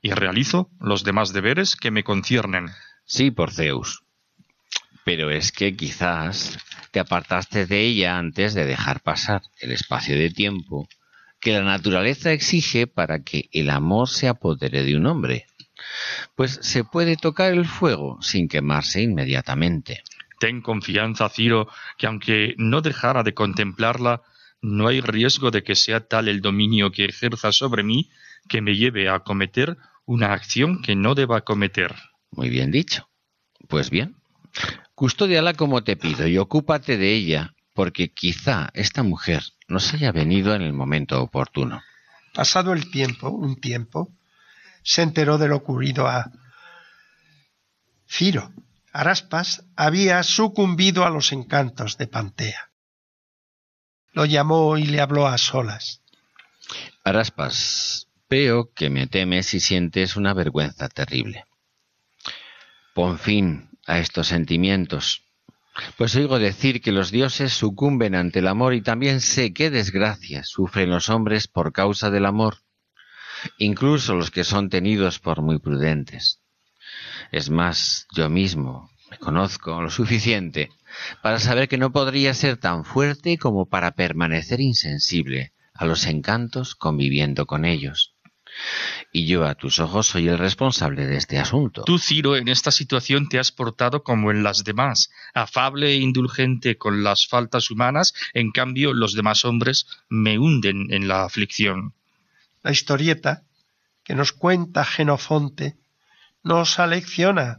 y 0.02 0.12
realizo 0.12 0.70
los 0.80 1.04
demás 1.04 1.32
deberes 1.32 1.76
que 1.76 1.90
me 1.90 2.04
conciernen. 2.04 2.68
Sí, 3.04 3.30
por 3.30 3.52
Zeus, 3.52 4.02
pero 5.04 5.30
es 5.30 5.52
que 5.52 5.76
quizás 5.76 6.58
te 6.90 7.00
apartaste 7.00 7.66
de 7.66 7.80
ella 7.80 8.18
antes 8.18 8.54
de 8.54 8.64
dejar 8.64 9.00
pasar 9.00 9.42
el 9.60 9.72
espacio 9.72 10.16
de 10.16 10.30
tiempo 10.30 10.88
que 11.40 11.52
la 11.52 11.62
naturaleza 11.62 12.32
exige 12.32 12.86
para 12.86 13.22
que 13.22 13.48
el 13.52 13.70
amor 13.70 14.08
se 14.08 14.28
apodere 14.28 14.84
de 14.84 14.96
un 14.96 15.06
hombre. 15.06 15.46
Pues 16.34 16.58
se 16.62 16.84
puede 16.84 17.16
tocar 17.16 17.52
el 17.52 17.66
fuego 17.66 18.18
sin 18.22 18.48
quemarse 18.48 19.02
inmediatamente. 19.02 20.02
Ten 20.38 20.62
confianza, 20.62 21.28
Ciro, 21.28 21.68
que 21.98 22.06
aunque 22.06 22.54
no 22.56 22.80
dejara 22.80 23.22
de 23.22 23.34
contemplarla, 23.34 24.22
no 24.62 24.88
hay 24.88 25.00
riesgo 25.00 25.50
de 25.50 25.62
que 25.62 25.74
sea 25.74 26.00
tal 26.00 26.28
el 26.28 26.40
dominio 26.40 26.90
que 26.90 27.06
ejerza 27.06 27.52
sobre 27.52 27.82
mí 27.82 28.10
que 28.48 28.60
me 28.60 28.76
lleve 28.76 29.08
a 29.08 29.20
cometer 29.20 29.76
una 30.04 30.32
acción 30.32 30.82
que 30.82 30.96
no 30.96 31.14
deba 31.14 31.42
cometer. 31.42 31.94
Muy 32.30 32.48
bien 32.48 32.70
dicho. 32.70 33.08
Pues 33.68 33.90
bien, 33.90 34.16
Custódiala 34.94 35.54
como 35.54 35.82
te 35.82 35.96
pido 35.96 36.26
y 36.26 36.36
ocúpate 36.38 36.98
de 36.98 37.14
ella, 37.14 37.54
porque 37.74 38.12
quizá 38.12 38.70
esta 38.74 39.02
mujer 39.02 39.42
nos 39.68 39.94
haya 39.94 40.12
venido 40.12 40.54
en 40.54 40.62
el 40.62 40.72
momento 40.72 41.22
oportuno. 41.22 41.80
Pasado 42.34 42.72
el 42.72 42.90
tiempo, 42.90 43.30
un 43.30 43.56
tiempo, 43.56 44.12
se 44.82 45.02
enteró 45.02 45.38
de 45.38 45.48
lo 45.48 45.56
ocurrido 45.56 46.06
a 46.06 46.30
Ciro. 48.08 48.52
Araspas 48.92 49.64
había 49.76 50.22
sucumbido 50.22 51.04
a 51.04 51.10
los 51.10 51.32
encantos 51.32 51.96
de 51.96 52.08
Pantea. 52.08 52.70
Lo 54.12 54.24
llamó 54.24 54.76
y 54.78 54.84
le 54.84 55.00
habló 55.00 55.28
a 55.28 55.38
solas. 55.38 56.02
Araspas, 57.04 58.08
veo 58.28 58.72
que 58.74 58.90
me 58.90 59.06
temes 59.06 59.54
y 59.54 59.60
sientes 59.60 60.16
una 60.16 60.34
vergüenza 60.34 60.88
terrible. 60.88 61.44
Pon 62.94 63.18
fin 63.18 63.70
a 63.86 63.98
estos 64.00 64.26
sentimientos. 64.28 65.22
Pues 65.96 66.16
oigo 66.16 66.38
decir 66.38 66.80
que 66.80 66.92
los 66.92 67.12
dioses 67.12 67.52
sucumben 67.52 68.14
ante 68.16 68.40
el 68.40 68.48
amor 68.48 68.74
y 68.74 68.82
también 68.82 69.20
sé 69.20 69.52
qué 69.52 69.70
desgracias 69.70 70.48
sufren 70.48 70.90
los 70.90 71.08
hombres 71.08 71.46
por 71.46 71.72
causa 71.72 72.10
del 72.10 72.26
amor, 72.26 72.58
incluso 73.58 74.14
los 74.14 74.30
que 74.30 74.44
son 74.44 74.68
tenidos 74.68 75.18
por 75.18 75.42
muy 75.42 75.58
prudentes. 75.58 76.40
Es 77.32 77.50
más, 77.50 78.06
yo 78.14 78.28
mismo 78.28 78.90
me 79.10 79.18
conozco 79.18 79.80
lo 79.82 79.90
suficiente 79.90 80.70
para 81.22 81.38
saber 81.38 81.68
que 81.68 81.78
no 81.78 81.92
podría 81.92 82.34
ser 82.34 82.56
tan 82.56 82.84
fuerte 82.84 83.38
como 83.38 83.68
para 83.68 83.92
permanecer 83.92 84.60
insensible 84.60 85.52
a 85.74 85.84
los 85.86 86.06
encantos 86.06 86.74
conviviendo 86.74 87.46
con 87.46 87.64
ellos. 87.64 88.14
Y 89.12 89.26
yo 89.26 89.46
a 89.46 89.54
tus 89.54 89.78
ojos 89.78 90.08
soy 90.08 90.28
el 90.28 90.38
responsable 90.38 91.06
de 91.06 91.16
este 91.16 91.38
asunto. 91.38 91.84
Tú, 91.84 91.98
Ciro, 91.98 92.36
en 92.36 92.48
esta 92.48 92.70
situación 92.70 93.28
te 93.28 93.38
has 93.38 93.52
portado 93.52 94.02
como 94.02 94.30
en 94.30 94.42
las 94.42 94.64
demás, 94.64 95.10
afable 95.34 95.92
e 95.92 95.96
indulgente 95.96 96.76
con 96.76 97.02
las 97.02 97.26
faltas 97.26 97.70
humanas, 97.70 98.12
en 98.34 98.50
cambio 98.50 98.92
los 98.92 99.14
demás 99.14 99.44
hombres 99.44 99.86
me 100.08 100.38
hunden 100.38 100.92
en 100.92 101.08
la 101.08 101.24
aflicción. 101.24 101.94
La 102.62 102.70
historieta 102.70 103.44
que 104.04 104.14
nos 104.14 104.32
cuenta 104.32 104.84
Genofonte 104.84 105.78
nos 106.42 106.78
alecciona, 106.78 107.58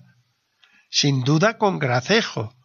sin 0.89 1.23
duda 1.23 1.57
con 1.57 1.79
gracejo, 1.79 2.55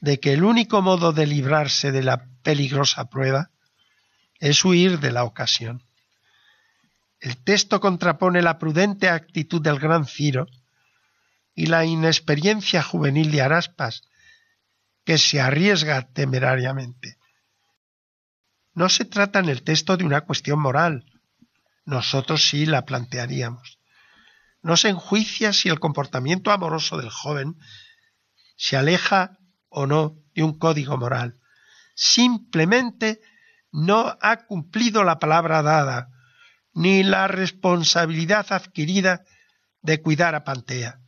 de 0.00 0.20
que 0.20 0.32
el 0.32 0.44
único 0.44 0.82
modo 0.82 1.12
de 1.12 1.26
librarse 1.26 1.90
de 1.90 2.02
la 2.02 2.26
peligrosa 2.42 3.08
prueba 3.08 3.50
es 4.38 4.64
huir 4.64 5.00
de 5.00 5.10
la 5.10 5.24
ocasión. 5.24 5.82
El 7.20 7.36
texto 7.36 7.80
contrapone 7.80 8.42
la 8.42 8.58
prudente 8.58 9.08
actitud 9.08 9.60
del 9.60 9.80
gran 9.80 10.06
Ciro 10.06 10.46
y 11.54 11.66
la 11.66 11.84
inexperiencia 11.84 12.82
juvenil 12.82 13.32
de 13.32 13.42
Araspas, 13.42 14.02
que 15.04 15.18
se 15.18 15.40
arriesga 15.40 16.02
temerariamente. 16.12 17.18
No 18.74 18.88
se 18.88 19.04
trata 19.04 19.40
en 19.40 19.48
el 19.48 19.64
texto 19.64 19.96
de 19.96 20.04
una 20.04 20.20
cuestión 20.20 20.60
moral, 20.60 21.04
nosotros 21.88 22.46
sí 22.46 22.66
la 22.66 22.84
plantearíamos. 22.84 23.78
No 24.62 24.76
se 24.76 24.90
enjuicia 24.90 25.54
si 25.54 25.70
el 25.70 25.80
comportamiento 25.80 26.50
amoroso 26.50 26.98
del 26.98 27.08
joven 27.08 27.56
se 28.56 28.76
aleja 28.76 29.38
o 29.70 29.86
no 29.86 30.18
de 30.34 30.42
un 30.42 30.58
código 30.58 30.98
moral. 30.98 31.38
Simplemente 31.94 33.22
no 33.72 34.18
ha 34.20 34.44
cumplido 34.44 35.02
la 35.02 35.18
palabra 35.18 35.62
dada, 35.62 36.08
ni 36.74 37.02
la 37.04 37.26
responsabilidad 37.26 38.46
adquirida 38.50 39.22
de 39.80 40.02
cuidar 40.02 40.34
a 40.34 40.44
Pantea. 40.44 41.00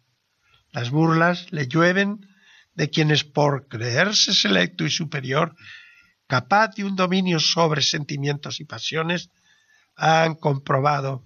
Las 0.73 0.89
burlas 0.89 1.53
le 1.53 1.69
llueven 1.69 2.27
de 2.73 2.89
quienes 2.89 3.25
por 3.25 3.69
creerse 3.69 4.33
selecto 4.33 4.87
y 4.87 4.91
superior, 4.91 5.55
capaz 6.27 6.69
de 6.69 6.85
un 6.85 6.97
dominio 6.97 7.39
sobre 7.39 7.83
sentimientos 7.83 8.61
y 8.61 8.65
pasiones, 8.65 9.29
han 10.00 10.35
comprobado 10.35 11.25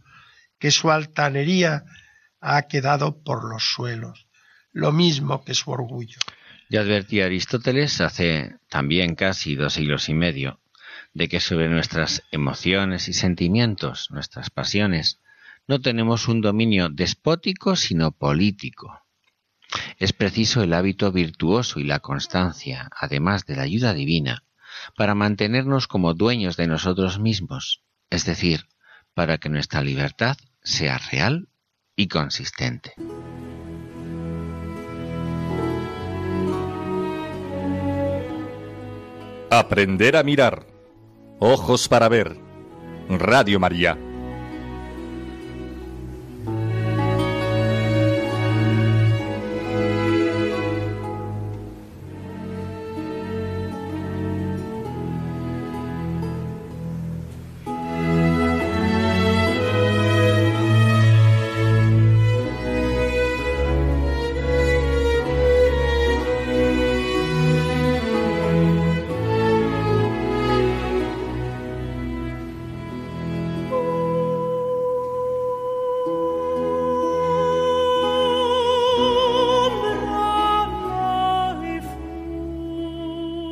que 0.58 0.70
su 0.70 0.90
altanería 0.90 1.84
ha 2.40 2.62
quedado 2.62 3.22
por 3.22 3.48
los 3.48 3.64
suelos, 3.64 4.26
lo 4.72 4.92
mismo 4.92 5.44
que 5.44 5.54
su 5.54 5.70
orgullo. 5.70 6.18
Ya 6.68 6.80
advertía 6.80 7.26
Aristóteles 7.26 8.00
hace 8.00 8.56
también 8.68 9.14
casi 9.14 9.54
dos 9.54 9.74
siglos 9.74 10.08
y 10.08 10.14
medio 10.14 10.60
de 11.12 11.28
que 11.28 11.38
sobre 11.38 11.68
nuestras 11.68 12.24
emociones 12.32 13.08
y 13.08 13.12
sentimientos, 13.12 14.10
nuestras 14.10 14.50
pasiones, 14.50 15.20
no 15.68 15.80
tenemos 15.80 16.26
un 16.26 16.40
dominio 16.40 16.88
despótico 16.88 17.76
sino 17.76 18.10
político. 18.10 19.00
Es 19.98 20.12
preciso 20.12 20.62
el 20.62 20.74
hábito 20.74 21.12
virtuoso 21.12 21.78
y 21.78 21.84
la 21.84 22.00
constancia, 22.00 22.90
además 22.98 23.46
de 23.46 23.56
la 23.56 23.62
ayuda 23.62 23.94
divina, 23.94 24.44
para 24.96 25.14
mantenernos 25.14 25.86
como 25.86 26.14
dueños 26.14 26.56
de 26.56 26.66
nosotros 26.66 27.20
mismos, 27.20 27.84
es 28.10 28.24
decir, 28.24 28.68
para 29.14 29.38
que 29.38 29.48
nuestra 29.48 29.82
libertad 29.82 30.36
sea 30.62 30.98
real 30.98 31.48
y 31.96 32.08
consistente. 32.08 32.94
Aprender 39.50 40.16
a 40.16 40.22
mirar. 40.22 40.66
Ojos 41.38 41.88
para 41.88 42.08
ver. 42.08 42.36
Radio 43.08 43.60
María. 43.60 43.96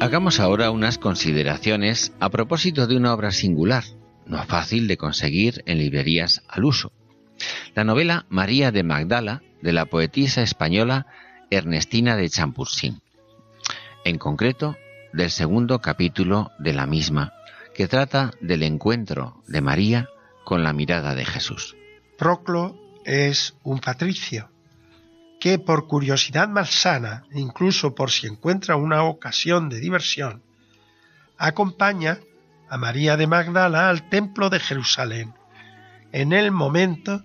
Hagamos 0.03 0.41
ahora 0.41 0.73
unas 0.73 0.99
consideraciones 0.99 2.12
a 2.19 2.29
propósito 2.29 2.88
de 2.88 2.97
una 2.97 3.15
obra 3.15 3.31
singular, 3.31 3.85
no 4.27 4.43
fácil 4.43 4.88
de 4.88 4.97
conseguir 4.97 5.62
en 5.65 5.79
librerías 5.79 6.43
al 6.49 6.65
uso. 6.65 6.91
La 7.77 7.85
novela 7.85 8.27
María 8.29 8.73
de 8.73 8.83
Magdala 8.83 9.43
de 9.62 9.73
la 9.73 9.87
poetisa 9.87 10.43
española 10.43 11.07
Ernestina 11.53 12.17
de 12.17 12.29
Champursín. 12.29 13.01
En 14.05 14.19
concreto, 14.19 14.77
del 15.12 15.31
segundo 15.31 15.79
capítulo 15.79 16.51
de 16.59 16.73
la 16.73 16.88
misma, 16.88 17.33
que 17.73 17.87
trata 17.87 18.33
del 18.41 18.65
encuentro 18.65 19.41
de 19.47 19.61
María 19.61 20.09
con 20.43 20.65
la 20.65 20.73
mirada 20.73 21.15
de 21.15 21.25
Jesús. 21.25 21.77
Proclo 22.19 22.77
es 23.05 23.55
un 23.62 23.79
patricio 23.79 24.52
que 25.42 25.59
por 25.59 25.88
curiosidad 25.88 26.46
malsana, 26.48 27.24
incluso 27.33 27.96
por 27.96 28.12
si 28.12 28.28
encuentra 28.28 28.76
una 28.76 29.02
ocasión 29.02 29.68
de 29.68 29.81
diversión, 29.81 30.40
acompaña 31.37 32.20
a 32.70 32.78
María 32.78 33.16
de 33.16 33.26
Magdala 33.26 33.88
al 33.88 34.09
templo 34.09 34.50
de 34.50 34.61
Jerusalén, 34.61 35.35
en 36.12 36.33
el 36.33 36.52
momento 36.52 37.24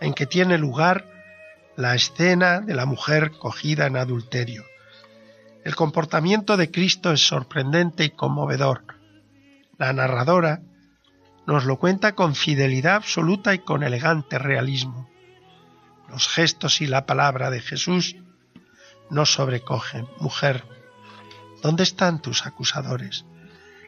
en 0.00 0.14
que 0.14 0.24
tiene 0.24 0.56
lugar 0.56 1.04
la 1.76 1.94
escena 1.94 2.60
de 2.60 2.74
la 2.74 2.86
mujer 2.86 3.32
cogida 3.32 3.84
en 3.84 3.98
adulterio. 3.98 4.64
El 5.64 5.76
comportamiento 5.76 6.56
de 6.56 6.70
Cristo 6.70 7.12
es 7.12 7.20
sorprendente 7.20 8.04
y 8.04 8.10
conmovedor. 8.10 8.84
La 9.76 9.92
narradora 9.92 10.62
nos 11.46 11.66
lo 11.66 11.78
cuenta 11.78 12.14
con 12.14 12.34
fidelidad 12.34 12.94
absoluta 12.94 13.52
y 13.52 13.58
con 13.58 13.82
elegante 13.82 14.38
realismo 14.38 15.10
los 16.08 16.28
gestos 16.28 16.80
y 16.80 16.86
la 16.86 17.06
palabra 17.06 17.50
de 17.50 17.60
Jesús 17.60 18.16
nos 19.10 19.32
sobrecogen. 19.32 20.08
Mujer, 20.18 20.64
¿dónde 21.62 21.82
están 21.82 22.20
tus 22.20 22.46
acusadores? 22.46 23.24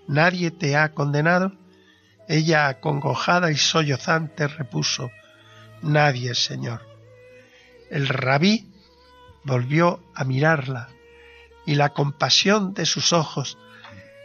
¿Nadie 0.07 0.51
te 0.51 0.77
ha 0.77 0.93
condenado? 0.93 1.53
Ella, 2.29 2.69
acongojada 2.69 3.51
y 3.51 3.57
sollozante, 3.57 4.47
repuso, 4.47 5.11
Nadie, 5.83 6.35
Señor. 6.35 6.87
El 7.91 8.07
rabí 8.07 8.71
volvió 9.45 10.03
a 10.15 10.25
mirarla 10.25 10.89
y 11.67 11.75
la 11.75 11.91
compasión 11.91 12.75
de 12.75 12.87
sus 12.87 13.13
ojos 13.13 13.59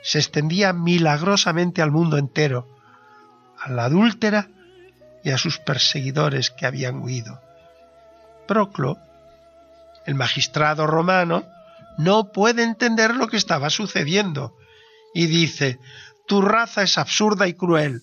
se 0.04 0.20
extendía 0.20 0.74
milagrosamente 0.74 1.82
al 1.82 1.92
mundo 1.92 2.18
entero, 2.18 2.68
a 3.60 3.72
la 3.72 3.86
adúltera 3.86 4.50
y 5.24 5.32
a 5.32 5.38
sus 5.38 5.58
perseguidores 5.58 6.52
que 6.52 6.68
habían 6.68 7.02
huido. 7.02 7.42
Proclo, 8.48 8.98
el 10.06 10.16
magistrado 10.16 10.88
romano, 10.88 11.44
no 11.98 12.32
puede 12.32 12.64
entender 12.64 13.16
lo 13.16 13.28
que 13.28 13.38
estaba 13.38 13.70
sucediendo 13.70 14.56
y 15.14 15.28
dice, 15.28 15.80
tu 16.28 16.42
raza 16.42 16.84
es 16.84 16.98
absurda 16.98 17.48
y 17.48 17.54
cruel. 17.54 18.02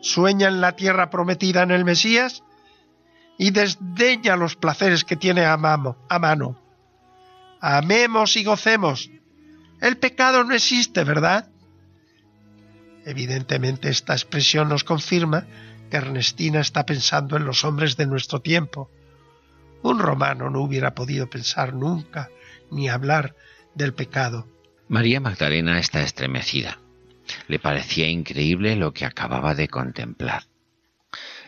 Sueña 0.00 0.48
en 0.48 0.60
la 0.60 0.72
tierra 0.72 1.10
prometida 1.10 1.62
en 1.62 1.70
el 1.70 1.84
Mesías 1.84 2.42
y 3.38 3.50
desdeña 3.50 4.36
los 4.36 4.56
placeres 4.56 5.04
que 5.04 5.16
tiene 5.16 5.44
a, 5.44 5.54
a 5.54 6.18
mano. 6.18 6.58
Amemos 7.60 8.36
y 8.36 8.44
gocemos. 8.44 9.10
El 9.80 9.98
pecado 9.98 10.44
no 10.44 10.54
existe, 10.54 11.04
¿verdad? 11.04 11.48
Evidentemente 13.04 13.88
esta 13.88 14.14
expresión 14.14 14.68
nos 14.68 14.84
confirma 14.84 15.46
que 15.90 15.98
Ernestina 15.98 16.60
está 16.60 16.86
pensando 16.86 17.36
en 17.36 17.44
los 17.44 17.64
hombres 17.64 17.96
de 17.96 18.06
nuestro 18.06 18.40
tiempo 18.40 18.90
un 19.84 19.98
romano 19.98 20.48
no 20.48 20.62
hubiera 20.62 20.94
podido 20.94 21.28
pensar 21.28 21.74
nunca 21.74 22.30
ni 22.70 22.88
hablar 22.88 23.36
del 23.74 23.92
pecado. 23.92 24.48
María 24.88 25.20
Magdalena 25.20 25.78
está 25.78 26.02
estremecida. 26.02 26.78
Le 27.48 27.58
parecía 27.58 28.08
increíble 28.08 28.76
lo 28.76 28.94
que 28.94 29.04
acababa 29.04 29.54
de 29.54 29.68
contemplar. 29.68 30.44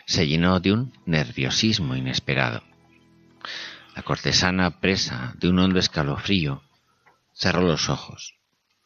Se 0.05 0.27
llenó 0.27 0.59
de 0.59 0.71
un 0.71 0.93
nerviosismo 1.07 1.95
inesperado. 1.95 2.61
La 3.95 4.03
cortesana, 4.03 4.79
presa 4.81 5.33
de 5.39 5.49
un 5.49 5.57
hondo 5.57 5.79
escalofrío, 5.79 6.61
cerró 7.33 7.61
los 7.61 7.89
ojos. 7.89 8.35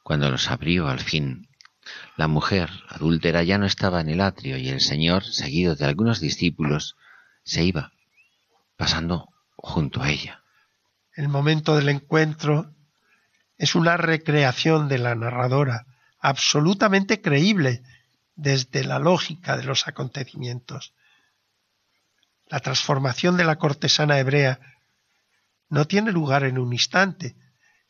Cuando 0.01 0.31
los 0.31 0.49
abrió 0.49 0.87
al 0.87 1.01
fin, 1.01 1.49
la 2.15 2.29
mujer 2.29 2.69
adúltera 2.87 3.43
ya 3.43 3.57
no 3.57 3.65
estaba 3.65 3.99
en 3.99 4.07
el 4.07 4.21
atrio 4.21 4.57
y 4.57 4.69
el 4.69 4.79
Señor, 4.79 5.25
seguido 5.25 5.75
de 5.75 5.83
algunos 5.83 6.21
discípulos, 6.21 6.95
se 7.43 7.65
iba, 7.65 7.91
pasando 8.77 9.30
junto 9.61 10.01
a 10.01 10.09
ella. 10.09 10.43
El 11.13 11.29
momento 11.29 11.75
del 11.75 11.89
encuentro 11.89 12.73
es 13.57 13.75
una 13.75 13.95
recreación 13.95 14.87
de 14.87 14.97
la 14.97 15.13
narradora, 15.13 15.85
absolutamente 16.19 17.21
creíble 17.21 17.83
desde 18.35 18.83
la 18.83 18.97
lógica 18.97 19.57
de 19.57 19.63
los 19.63 19.87
acontecimientos. 19.87 20.93
La 22.47 22.59
transformación 22.59 23.37
de 23.37 23.43
la 23.43 23.57
cortesana 23.57 24.19
hebrea 24.19 24.59
no 25.69 25.85
tiene 25.85 26.11
lugar 26.11 26.43
en 26.43 26.57
un 26.57 26.73
instante, 26.73 27.35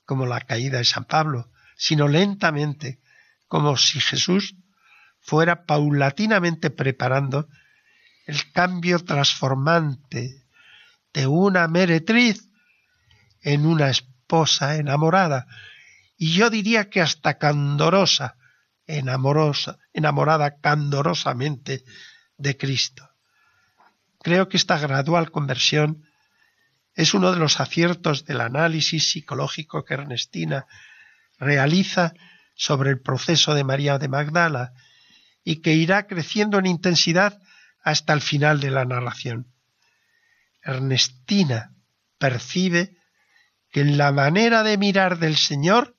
como 0.06 0.26
la 0.26 0.42
caída 0.42 0.78
de 0.78 0.84
San 0.84 1.06
Pablo, 1.06 1.52
sino 1.78 2.08
lentamente, 2.08 3.00
como 3.48 3.78
si 3.78 4.00
Jesús 4.02 4.56
fuera 5.22 5.66
paulatinamente 5.66 6.70
preparando 6.70 7.48
el 8.26 8.52
cambio 8.52 9.00
transformante 9.00 10.42
de 11.14 11.28
una 11.28 11.68
meretriz 11.68 12.50
en 13.42 13.66
una 13.66 13.90
esposa 13.90 14.76
enamorada, 14.76 15.48
y 16.18 16.34
yo 16.34 16.50
diría 16.50 16.90
que 16.90 17.02
hasta 17.02 17.38
candorosa, 17.38 18.38
enamorosa, 18.86 19.80
enamorada 19.94 20.60
candorosamente 20.60 21.84
de 22.38 22.58
Cristo. 22.58 23.10
Creo 24.22 24.48
que 24.48 24.58
esta 24.58 24.78
gradual 24.78 25.32
conversión 25.32 26.06
es 26.94 27.14
uno 27.14 27.32
de 27.32 27.40
los 27.40 27.60
aciertos 27.60 28.26
del 28.26 28.42
análisis 28.42 29.12
psicológico 29.12 29.84
que 29.84 29.96
Ernestina 29.96 30.68
realiza 31.40 32.14
sobre 32.54 32.92
el 32.92 33.02
proceso 33.02 33.56
de 33.56 33.64
María 33.64 33.98
de 33.98 34.08
Magdala 34.08 34.74
y 35.44 35.62
que 35.62 35.74
irá 35.74 36.06
creciendo 36.06 36.60
en 36.60 36.68
intensidad 36.68 37.40
hasta 37.84 38.14
el 38.14 38.22
final 38.22 38.60
de 38.60 38.70
la 38.70 38.86
narración. 38.86 39.51
Ernestina 40.64 41.74
percibe 42.18 42.96
que 43.72 43.82
en 43.82 43.98
la 43.98 44.12
manera 44.12 44.64
de 44.64 44.78
mirar 44.78 45.18
del 45.18 45.38
Señor 45.38 45.96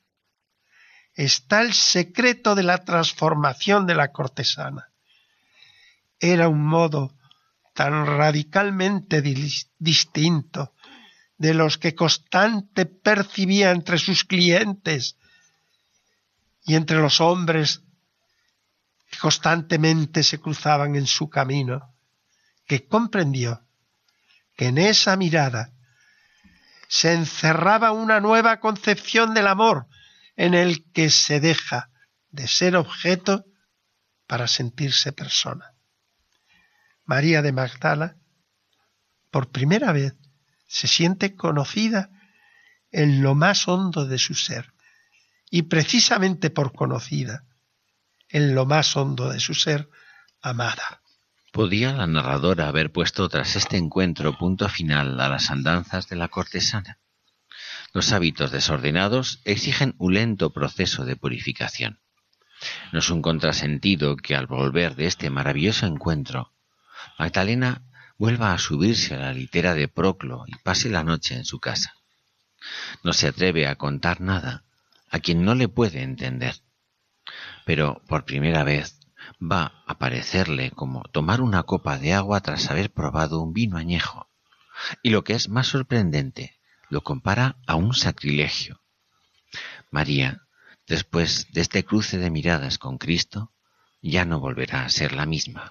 está 1.15 1.63
el 1.63 1.73
secreto 1.73 2.55
de 2.55 2.63
la 2.63 2.85
transformación 2.85 3.87
de 3.87 3.95
la 3.95 4.13
cortesana. 4.13 4.91
Era 6.21 6.49
un 6.49 6.65
modo 6.65 7.15
tan 7.75 8.07
radicalmente 8.07 9.23
distinto 9.79 10.75
de 11.39 11.55
los 11.55 11.79
que 11.79 11.95
Constante 11.95 12.87
percibía 12.87 13.73
entre 13.73 13.99
sus 13.99 14.25
clientes 14.25 15.17
y 16.65 16.77
entre 16.77 16.99
los 16.99 17.21
hombres 17.21 17.83
que 19.11 19.19
constantemente 19.19 20.23
se 20.23 20.39
cruzaban 20.39 20.95
en 20.95 21.07
su 21.07 21.29
camino, 21.29 21.95
que 22.67 22.87
comprendió 22.87 23.63
en 24.67 24.79
esa 24.79 25.17
mirada 25.17 25.73
se 26.89 27.13
encerraba 27.13 27.93
una 27.93 28.21
nueva 28.21 28.61
concepción 28.61 29.35
del 29.35 29.47
amor 29.47 29.87
en 30.37 30.55
el 30.55 30.85
que 30.93 31.11
se 31.11 31.41
deja 31.41 31.91
de 32.31 32.47
ser 32.49 32.77
objeto 32.77 33.45
para 34.27 34.47
sentirse 34.47 35.13
persona. 35.13 35.75
María 37.05 37.43
de 37.43 37.53
Magdala, 37.53 38.17
por 39.31 39.51
primera 39.51 39.93
vez, 39.93 40.15
se 40.67 40.87
siente 40.87 41.35
conocida 41.35 42.11
en 42.91 43.23
lo 43.23 43.35
más 43.35 43.69
hondo 43.69 44.07
de 44.07 44.19
su 44.19 44.35
ser, 44.35 44.73
y 45.51 45.63
precisamente 45.63 46.51
por 46.51 46.73
conocida, 46.73 47.45
en 48.29 48.55
lo 48.55 48.65
más 48.65 48.97
hondo 48.97 49.31
de 49.31 49.41
su 49.41 49.55
ser, 49.55 49.89
amada. 50.41 51.02
¿Podía 51.53 51.93
la 51.93 52.07
narradora 52.07 52.69
haber 52.69 52.93
puesto 52.93 53.29
tras 53.29 53.57
este 53.57 53.77
encuentro 53.77 54.39
punto 54.39 54.71
final 54.71 55.21
a 55.21 55.29
las 55.29 55.51
andanzas 55.51 56.09
de 56.09 56.17
la 56.17 56.29
cortesana? 56.29 56.99
Los 57.93 58.13
hábitos 58.13 58.51
desordenados 58.53 59.43
exigen 59.45 59.95
un 59.99 60.15
lento 60.15 60.55
proceso 60.55 61.05
de 61.05 61.15
purificación. 61.15 62.01
No 62.91 63.01
es 63.01 63.11
un 63.11 63.21
contrasentido 63.21 64.17
que 64.17 64.35
al 64.35 64.47
volver 64.47 64.97
de 64.97 65.07
este 65.07 65.29
maravilloso 65.29 65.85
encuentro, 65.85 66.55
Magdalena 67.19 67.83
vuelva 68.17 68.55
a 68.55 68.59
subirse 68.59 69.15
a 69.15 69.19
la 69.19 69.35
litera 69.35 69.75
de 69.75 69.89
Proclo 69.89 70.45
y 70.47 70.55
pase 70.63 70.89
la 70.89 71.05
noche 71.05 71.35
en 71.35 71.45
su 71.45 71.61
casa. 71.61 71.97
No 73.03 73.13
se 73.13 73.29
atreve 73.29 73.67
a 73.67 73.77
contar 73.77 74.23
nada 74.23 74.65
a 75.11 75.19
quien 75.19 75.45
no 75.45 75.55
le 75.55 75.69
puede 75.69 76.01
entender. 76.01 76.55
Pero 77.67 78.01
por 78.09 78.25
primera 78.25 78.65
vez 78.65 79.02
va 79.41 79.83
a 79.87 79.99
parecerle 79.99 80.71
como 80.71 81.03
tomar 81.05 81.41
una 81.41 81.63
copa 81.63 81.99
de 81.99 82.13
agua 82.13 82.41
tras 82.41 82.71
haber 82.71 82.91
probado 82.91 83.41
un 83.41 83.53
vino 83.53 83.77
añejo. 83.77 84.29
Y 85.03 85.11
lo 85.11 85.25
que 85.25 85.35
es 85.35 85.49
más 85.49 85.69
sorprendente, 85.69 86.59
lo 86.89 87.03
compara 87.03 87.57
a 87.67 87.77
un 87.77 87.95
sacrilegio. 87.95 88.81
María, 89.91 90.43
después 90.87 91.47
de 91.53 91.61
este 91.61 91.85
cruce 91.85 92.19
de 92.19 92.31
miradas 92.31 92.79
con 92.79 92.99
Cristo, 92.99 93.53
ya 94.01 94.25
no 94.25 94.41
volverá 94.41 94.85
a 94.85 94.89
ser 94.89 95.13
la 95.13 95.27
misma. 95.27 95.71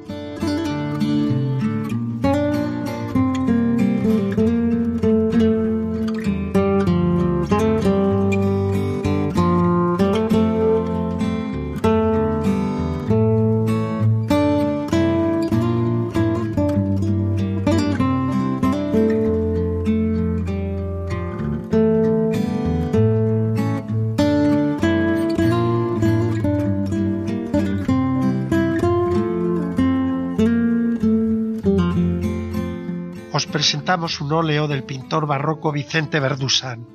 Un 34.01 34.33
óleo 34.33 34.67
del 34.67 34.83
pintor 34.83 35.27
barroco 35.27 35.71
Vicente 35.71 36.19
Verdusán, 36.19 36.87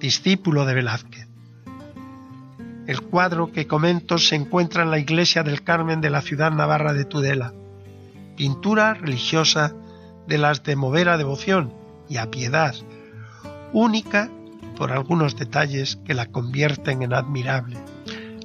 discípulo 0.00 0.66
de 0.66 0.74
Velázquez. 0.74 1.28
El 2.88 3.02
cuadro 3.02 3.52
que 3.52 3.68
comento 3.68 4.18
se 4.18 4.34
encuentra 4.34 4.82
en 4.82 4.90
la 4.90 4.98
iglesia 4.98 5.44
del 5.44 5.62
Carmen 5.62 6.00
de 6.00 6.10
la 6.10 6.20
ciudad 6.20 6.50
navarra 6.50 6.92
de 6.92 7.04
Tudela, 7.04 7.52
pintura 8.36 8.94
religiosa 8.94 9.74
de 10.26 10.38
las 10.38 10.64
de 10.64 10.74
mover 10.74 11.08
a 11.08 11.16
devoción 11.16 11.72
y 12.08 12.16
a 12.16 12.32
piedad, 12.32 12.74
única 13.72 14.28
por 14.76 14.90
algunos 14.90 15.36
detalles 15.36 16.00
que 16.04 16.14
la 16.14 16.26
convierten 16.26 17.02
en 17.02 17.14
admirable. 17.14 17.78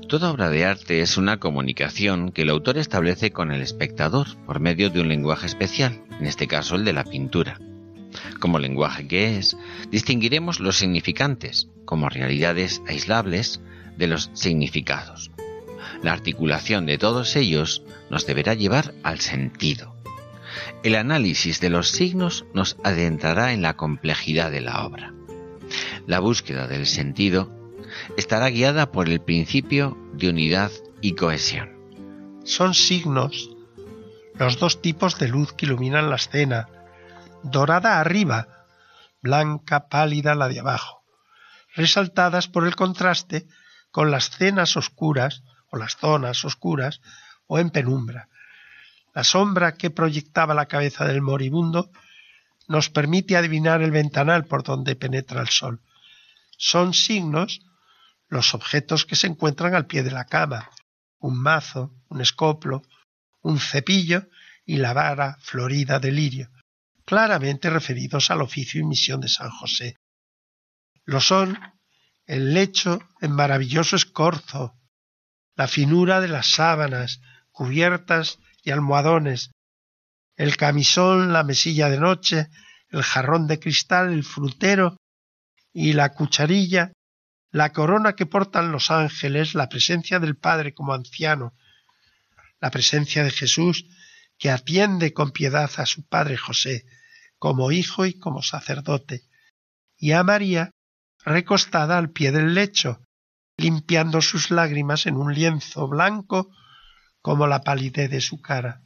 Toda 0.07 0.31
obra 0.31 0.49
de 0.49 0.63
arte 0.63 1.01
es 1.01 1.17
una 1.17 1.37
comunicación 1.37 2.31
que 2.31 2.43
el 2.43 2.49
autor 2.49 2.77
establece 2.77 3.31
con 3.31 3.51
el 3.51 3.61
espectador 3.61 4.37
por 4.45 4.61
medio 4.61 4.89
de 4.89 5.01
un 5.01 5.09
lenguaje 5.09 5.47
especial, 5.47 6.01
en 6.17 6.25
este 6.25 6.47
caso 6.47 6.75
el 6.75 6.85
de 6.85 6.93
la 6.93 7.03
pintura. 7.03 7.59
Como 8.39 8.57
lenguaje 8.57 9.05
que 9.05 9.37
es, 9.37 9.57
distinguiremos 9.91 10.61
los 10.61 10.77
significantes, 10.77 11.67
como 11.83 12.07
realidades 12.07 12.81
aislables, 12.87 13.59
de 13.97 14.07
los 14.07 14.31
significados. 14.33 15.29
La 16.01 16.13
articulación 16.13 16.85
de 16.85 16.97
todos 16.97 17.35
ellos 17.35 17.83
nos 18.09 18.25
deberá 18.25 18.53
llevar 18.53 18.93
al 19.03 19.19
sentido. 19.19 19.93
El 20.83 20.95
análisis 20.95 21.59
de 21.59 21.69
los 21.69 21.89
signos 21.89 22.45
nos 22.53 22.77
adentrará 22.81 23.51
en 23.51 23.61
la 23.61 23.75
complejidad 23.75 24.51
de 24.51 24.61
la 24.61 24.85
obra. 24.85 25.13
La 26.05 26.21
búsqueda 26.21 26.65
del 26.67 26.85
sentido 26.85 27.56
estará 28.15 28.49
guiada 28.49 28.91
por 28.91 29.09
el 29.09 29.19
principio 29.19 29.97
de 30.13 30.29
unidad 30.29 30.71
y 31.01 31.15
cohesión. 31.15 31.75
son 32.43 32.73
signos 32.73 33.49
los 34.39 34.59
dos 34.59 34.81
tipos 34.81 35.17
de 35.17 35.27
luz 35.27 35.51
que 35.53 35.65
iluminan 35.65 36.09
la 36.09 36.17
escena, 36.17 36.69
dorada 37.41 37.99
arriba, 37.99 38.65
blanca 39.21 39.87
pálida 39.89 40.35
la 40.35 40.47
de 40.47 40.59
abajo, 40.59 41.03
resaltadas 41.75 42.47
por 42.47 42.67
el 42.67 42.75
contraste 42.75 43.47
con 43.91 44.11
las 44.11 44.29
cenas 44.29 44.77
oscuras 44.77 45.43
o 45.71 45.77
las 45.77 45.97
zonas 45.97 46.45
oscuras 46.45 47.01
o 47.47 47.57
en 47.57 47.71
penumbra. 47.71 48.29
La 49.15 49.23
sombra 49.23 49.73
que 49.73 49.89
proyectaba 49.89 50.53
la 50.53 50.67
cabeza 50.67 51.05
del 51.05 51.21
moribundo 51.21 51.89
nos 52.67 52.89
permite 52.89 53.37
adivinar 53.37 53.81
el 53.81 53.91
ventanal 53.91 54.45
por 54.45 54.63
donde 54.63 54.95
penetra 54.95 55.41
el 55.41 55.49
sol. 55.49 55.81
Son 56.57 56.93
signos 56.93 57.61
los 58.29 58.53
objetos 58.53 59.05
que 59.05 59.15
se 59.15 59.27
encuentran 59.27 59.73
al 59.75 59.87
pie 59.87 60.03
de 60.03 60.11
la 60.11 60.25
cama, 60.25 60.69
un 61.19 61.39
mazo, 61.39 61.93
un 62.09 62.21
escoplo, 62.21 62.83
un 63.41 63.59
cepillo 63.59 64.27
y 64.65 64.77
la 64.77 64.93
vara 64.93 65.37
florida 65.41 65.99
de 65.99 66.11
lirio, 66.11 66.49
claramente 67.05 67.69
referidos 67.69 68.29
al 68.31 68.41
oficio 68.41 68.81
y 68.81 68.85
misión 68.85 69.21
de 69.21 69.29
San 69.29 69.49
José. 69.49 69.95
Lo 71.05 71.21
son 71.21 71.57
el 72.25 72.53
lecho 72.53 72.99
en 73.21 73.31
maravilloso 73.31 73.95
escorzo, 73.95 74.75
la 75.55 75.67
finura 75.67 76.19
de 76.19 76.27
las 76.27 76.47
sábanas, 76.47 77.21
cubiertas 77.51 78.39
y 78.61 78.71
almohadones, 78.71 79.51
el 80.35 80.57
camisón, 80.57 81.31
la 81.31 81.43
mesilla 81.43 81.89
de 81.89 81.99
noche, 81.99 82.49
el 82.89 83.01
jarrón 83.01 83.47
de 83.47 83.59
cristal, 83.59 84.11
el 84.13 84.23
frutero 84.23 84.97
y 85.73 85.93
la 85.93 86.13
cucharilla, 86.13 86.91
la 87.51 87.71
corona 87.71 88.13
que 88.13 88.25
portan 88.25 88.71
los 88.71 88.91
ángeles, 88.91 89.55
la 89.55 89.69
presencia 89.69 90.19
del 90.19 90.35
Padre 90.35 90.73
como 90.73 90.93
anciano, 90.93 91.53
la 92.59 92.71
presencia 92.71 93.23
de 93.23 93.31
Jesús 93.31 93.85
que 94.37 94.51
atiende 94.51 95.13
con 95.13 95.31
piedad 95.31 95.69
a 95.77 95.85
su 95.85 96.07
Padre 96.07 96.37
José 96.37 96.85
como 97.39 97.71
hijo 97.71 98.05
y 98.05 98.17
como 98.17 98.41
sacerdote, 98.41 99.23
y 99.97 100.11
a 100.11 100.23
María 100.23 100.71
recostada 101.23 101.97
al 101.97 102.11
pie 102.11 102.31
del 102.31 102.53
lecho, 102.53 103.03
limpiando 103.57 104.21
sus 104.21 104.51
lágrimas 104.51 105.05
en 105.05 105.17
un 105.17 105.33
lienzo 105.33 105.87
blanco 105.87 106.49
como 107.21 107.47
la 107.47 107.61
palidez 107.61 108.09
de 108.09 108.21
su 108.21 108.41
cara. 108.41 108.83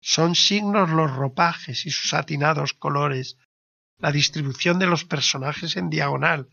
Son 0.00 0.34
signos 0.34 0.90
los 0.90 1.14
ropajes 1.14 1.86
y 1.86 1.90
sus 1.90 2.14
atinados 2.14 2.72
colores, 2.72 3.36
la 3.98 4.12
distribución 4.12 4.78
de 4.78 4.86
los 4.86 5.04
personajes 5.04 5.76
en 5.76 5.90
diagonal, 5.90 6.48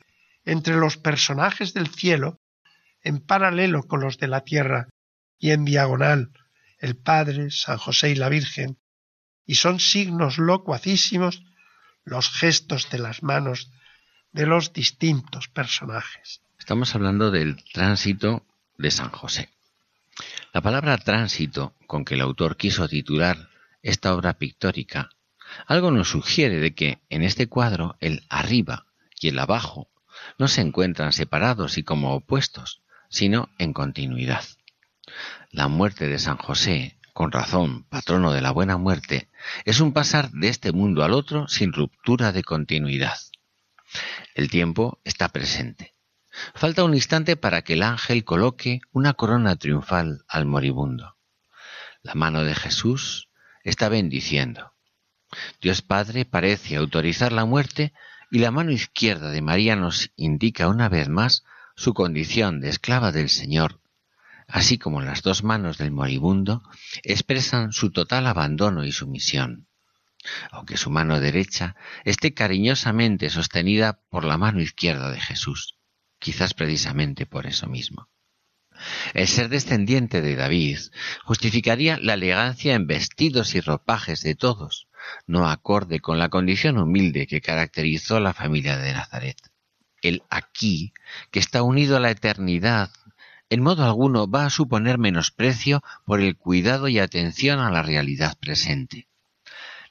entre 0.45 0.75
los 0.75 0.97
personajes 0.97 1.73
del 1.73 1.87
cielo, 1.87 2.39
en 3.03 3.19
paralelo 3.19 3.83
con 3.83 3.99
los 3.99 4.17
de 4.17 4.27
la 4.27 4.41
tierra, 4.41 4.87
y 5.37 5.51
en 5.51 5.65
diagonal 5.65 6.31
el 6.79 6.95
Padre, 6.95 7.51
San 7.51 7.77
José 7.77 8.11
y 8.11 8.15
la 8.15 8.29
Virgen, 8.29 8.77
y 9.45 9.55
son 9.55 9.79
signos 9.79 10.37
locuacísimos 10.37 11.43
los 12.03 12.29
gestos 12.29 12.89
de 12.89 12.99
las 12.99 13.23
manos 13.23 13.71
de 14.31 14.45
los 14.45 14.73
distintos 14.73 15.47
personajes. 15.47 16.41
Estamos 16.59 16.95
hablando 16.95 17.31
del 17.31 17.63
tránsito 17.73 18.45
de 18.77 18.91
San 18.91 19.09
José. 19.09 19.49
La 20.53 20.61
palabra 20.61 20.97
tránsito 20.97 21.73
con 21.87 22.05
que 22.05 22.15
el 22.15 22.21
autor 22.21 22.57
quiso 22.57 22.87
titular 22.87 23.49
esta 23.81 24.13
obra 24.13 24.33
pictórica 24.33 25.09
algo 25.67 25.91
nos 25.91 26.09
sugiere 26.09 26.57
de 26.57 26.73
que 26.73 26.99
en 27.09 27.23
este 27.23 27.47
cuadro 27.47 27.95
el 27.99 28.23
arriba 28.29 28.85
y 29.19 29.29
el 29.29 29.39
abajo 29.39 29.87
no 30.37 30.47
se 30.47 30.61
encuentran 30.61 31.13
separados 31.13 31.77
y 31.77 31.83
como 31.83 32.13
opuestos, 32.13 32.81
sino 33.09 33.49
en 33.57 33.73
continuidad. 33.73 34.43
La 35.51 35.67
muerte 35.67 36.07
de 36.07 36.19
San 36.19 36.37
José, 36.37 36.97
con 37.13 37.31
razón 37.31 37.83
patrono 37.83 38.33
de 38.33 38.41
la 38.41 38.51
buena 38.51 38.77
muerte, 38.77 39.29
es 39.63 39.79
un 39.79 39.93
pasar 39.93 40.31
de 40.31 40.49
este 40.49 40.71
mundo 40.71 41.03
al 41.03 41.13
otro 41.13 41.47
sin 41.47 41.71
ruptura 41.71 42.31
de 42.31 42.43
continuidad. 42.43 43.17
El 44.33 44.49
tiempo 44.49 44.99
está 45.03 45.29
presente. 45.29 45.93
Falta 46.53 46.83
un 46.83 46.93
instante 46.93 47.37
para 47.37 47.61
que 47.61 47.73
el 47.73 47.83
ángel 47.83 48.25
coloque 48.25 48.81
una 48.91 49.13
corona 49.13 49.55
triunfal 49.55 50.25
al 50.27 50.45
moribundo. 50.45 51.15
La 52.01 52.13
mano 52.13 52.43
de 52.43 52.53
Jesús 52.53 53.29
está 53.63 53.87
bendiciendo. 53.87 54.73
Dios 55.61 55.81
Padre 55.81 56.25
parece 56.25 56.75
autorizar 56.75 57.31
la 57.31 57.45
muerte 57.45 57.93
y 58.35 58.39
la 58.39 58.51
mano 58.51 58.71
izquierda 58.71 59.29
de 59.29 59.41
María 59.41 59.77
nos 59.77 60.11
indica 60.17 60.67
una 60.67 60.89
vez 60.89 61.07
más 61.07 61.45
su 61.77 61.93
condición 61.93 62.59
de 62.59 62.67
esclava 62.67 63.13
del 63.13 63.29
Señor 63.29 63.79
así 64.47 64.77
como 64.77 65.01
las 65.01 65.21
dos 65.23 65.41
manos 65.41 65.77
del 65.77 65.91
moribundo, 65.91 66.61
expresan 67.03 67.71
su 67.71 67.91
total 67.91 68.27
abandono 68.27 68.83
y 68.83 68.91
sumisión. 68.91 69.67
Aunque 70.51 70.75
su 70.75 70.89
mano 70.89 71.19
derecha 71.21 71.77
esté 72.03 72.33
cariñosamente 72.33 73.29
sostenida 73.29 74.01
por 74.09 74.25
la 74.25 74.37
mano 74.37 74.61
izquierda 74.61 75.11
de 75.11 75.21
Jesús, 75.21 75.77
quizás 76.19 76.53
precisamente 76.53 77.25
por 77.25 77.47
eso 77.47 77.67
mismo. 77.67 78.09
El 79.13 79.27
ser 79.27 79.47
descendiente 79.47 80.21
de 80.21 80.35
David 80.35 80.79
justificaría 81.23 81.97
la 81.99 82.15
elegancia 82.15 82.75
en 82.75 82.85
vestidos 82.85 83.55
y 83.55 83.61
ropajes 83.61 84.21
de 84.21 84.35
todos, 84.35 84.87
no 85.27 85.49
acorde 85.49 85.99
con 85.99 86.19
la 86.19 86.29
condición 86.29 86.77
humilde 86.77 87.27
que 87.27 87.41
caracterizó 87.41 88.17
a 88.17 88.21
la 88.21 88.33
familia 88.33 88.77
de 88.77 88.93
Nazaret. 88.93 89.37
El 90.01 90.23
aquí, 90.29 90.93
que 91.31 91.39
está 91.39 91.63
unido 91.63 91.97
a 91.97 91.99
la 91.99 92.11
eternidad 92.11 92.91
en 93.49 93.61
modo 93.61 93.85
alguno 93.85 94.29
va 94.29 94.45
a 94.45 94.49
suponer 94.49 94.97
menosprecio 94.97 95.83
por 96.05 96.19
el 96.19 96.35
cuidado 96.35 96.87
y 96.87 96.97
atención 96.97 97.59
a 97.59 97.69
la 97.69 97.83
realidad 97.83 98.37
presente. 98.39 99.07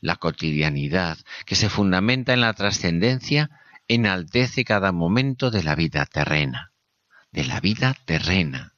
La 0.01 0.17
cotidianidad, 0.17 1.19
que 1.47 1.55
se 1.55 1.69
fundamenta 1.69 2.33
en 2.33 2.41
la 2.41 2.53
trascendencia, 2.53 3.51
enaltece 3.87 4.65
cada 4.65 4.91
momento 4.93 5.51
de 5.51 5.63
la 5.63 5.77
vida 5.77 6.05
terrena, 6.05 6.73
de 7.31 7.45
la 7.45 7.61
vida 7.61 7.97
terrena. 8.05 8.75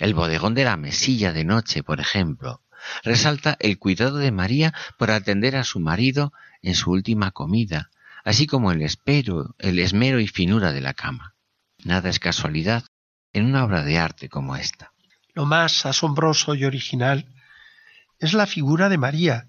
El 0.00 0.12
bodegón 0.12 0.54
de 0.54 0.64
la 0.64 0.76
mesilla 0.76 1.32
de 1.32 1.44
noche, 1.44 1.82
por 1.82 2.00
ejemplo, 2.00 2.62
resalta 3.02 3.56
el 3.60 3.78
cuidado 3.78 4.18
de 4.18 4.32
María 4.32 4.74
por 4.98 5.10
atender 5.10 5.56
a 5.56 5.64
su 5.64 5.80
marido 5.80 6.32
en 6.62 6.74
su 6.74 6.90
última 6.90 7.30
comida, 7.30 7.90
así 8.24 8.46
como 8.46 8.72
el 8.72 8.82
espero, 8.82 9.54
el 9.58 9.78
esmero 9.78 10.20
y 10.20 10.28
finura 10.28 10.72
de 10.72 10.80
la 10.80 10.94
cama. 10.94 11.34
Nada 11.84 12.08
es 12.08 12.18
casualidad 12.18 12.84
en 13.32 13.46
una 13.46 13.64
obra 13.64 13.82
de 13.82 13.98
arte 13.98 14.28
como 14.28 14.56
esta. 14.56 14.92
Lo 15.34 15.44
más 15.44 15.84
asombroso 15.84 16.54
y 16.54 16.64
original 16.64 17.26
es 18.18 18.32
la 18.32 18.46
figura 18.46 18.88
de 18.88 18.98
María, 18.98 19.48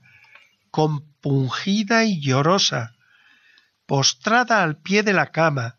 compungida 0.71 2.04
y 2.04 2.19
llorosa, 2.19 2.95
postrada 3.86 4.63
al 4.63 4.82
pie 4.82 5.04
de 5.04 5.13
la 5.13 5.32
cama. 5.32 5.78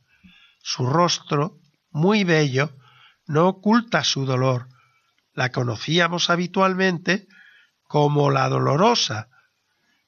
Su 0.62 0.86
rostro, 0.86 1.60
muy 1.90 2.24
bello, 2.24 2.76
no 3.26 3.48
oculta 3.48 4.04
su 4.04 4.24
dolor. 4.24 4.68
La 5.34 5.50
conocíamos 5.50 6.30
habitualmente 6.30 7.26
como 7.88 8.30
la 8.30 8.48
dolorosa, 8.48 9.28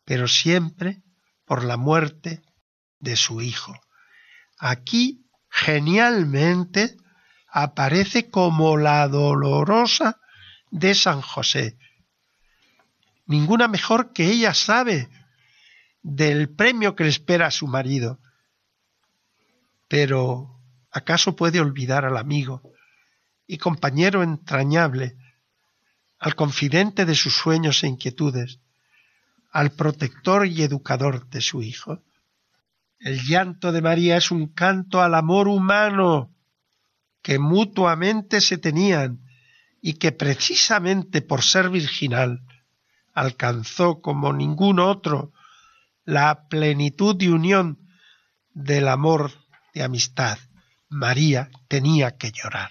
pero 0.04 0.28
siempre 0.28 1.02
por 1.44 1.64
la 1.64 1.76
muerte 1.76 2.42
de 2.98 3.16
su 3.16 3.40
hijo. 3.40 3.74
Aquí, 4.58 5.26
genialmente, 5.50 6.96
aparece 7.48 8.30
como 8.30 8.76
la 8.76 9.06
dolorosa 9.08 10.20
de 10.70 10.94
San 10.94 11.20
José. 11.20 11.78
Ninguna 13.26 13.68
mejor 13.68 14.12
que 14.12 14.26
ella 14.26 14.54
sabe 14.54 15.08
del 16.02 16.48
premio 16.48 16.96
que 16.96 17.04
le 17.04 17.10
espera 17.10 17.46
a 17.46 17.50
su 17.50 17.66
marido. 17.66 18.20
Pero, 19.88 20.60
¿acaso 20.90 21.36
puede 21.36 21.60
olvidar 21.60 22.04
al 22.04 22.16
amigo 22.16 22.62
y 23.46 23.58
compañero 23.58 24.22
entrañable, 24.22 25.16
al 26.18 26.34
confidente 26.34 27.04
de 27.04 27.14
sus 27.14 27.34
sueños 27.34 27.82
e 27.84 27.88
inquietudes, 27.88 28.60
al 29.50 29.70
protector 29.70 30.46
y 30.46 30.62
educador 30.62 31.28
de 31.28 31.40
su 31.40 31.62
hijo? 31.62 32.02
El 32.98 33.20
llanto 33.22 33.70
de 33.70 33.80
María 33.80 34.16
es 34.16 34.30
un 34.30 34.48
canto 34.48 35.00
al 35.00 35.14
amor 35.14 35.48
humano, 35.48 36.34
que 37.22 37.38
mutuamente 37.38 38.40
se 38.40 38.58
tenían 38.58 39.20
y 39.80 39.94
que 39.94 40.12
precisamente 40.12 41.22
por 41.22 41.42
ser 41.42 41.70
virginal 41.70 42.42
alcanzó 43.14 44.00
como 44.00 44.32
ningún 44.32 44.80
otro 44.80 45.32
la 46.04 46.48
plenitud 46.48 47.16
de 47.16 47.30
unión 47.30 47.78
del 48.54 48.88
amor 48.88 49.32
de 49.74 49.82
amistad. 49.82 50.38
María 50.88 51.50
tenía 51.68 52.16
que 52.16 52.32
llorar. 52.32 52.70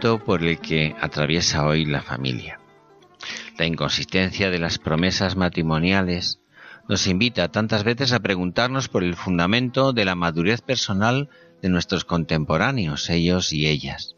Por 0.00 0.42
el 0.42 0.58
que 0.60 0.96
atraviesa 0.98 1.66
hoy 1.66 1.84
la 1.84 2.00
familia. 2.00 2.58
La 3.58 3.66
inconsistencia 3.66 4.50
de 4.50 4.58
las 4.58 4.78
promesas 4.78 5.36
matrimoniales 5.36 6.40
nos 6.88 7.06
invita 7.06 7.52
tantas 7.52 7.84
veces 7.84 8.14
a 8.14 8.20
preguntarnos 8.20 8.88
por 8.88 9.04
el 9.04 9.14
fundamento 9.14 9.92
de 9.92 10.06
la 10.06 10.14
madurez 10.14 10.62
personal 10.62 11.28
de 11.60 11.68
nuestros 11.68 12.06
contemporáneos, 12.06 13.10
ellos 13.10 13.52
y 13.52 13.66
ellas. 13.66 14.16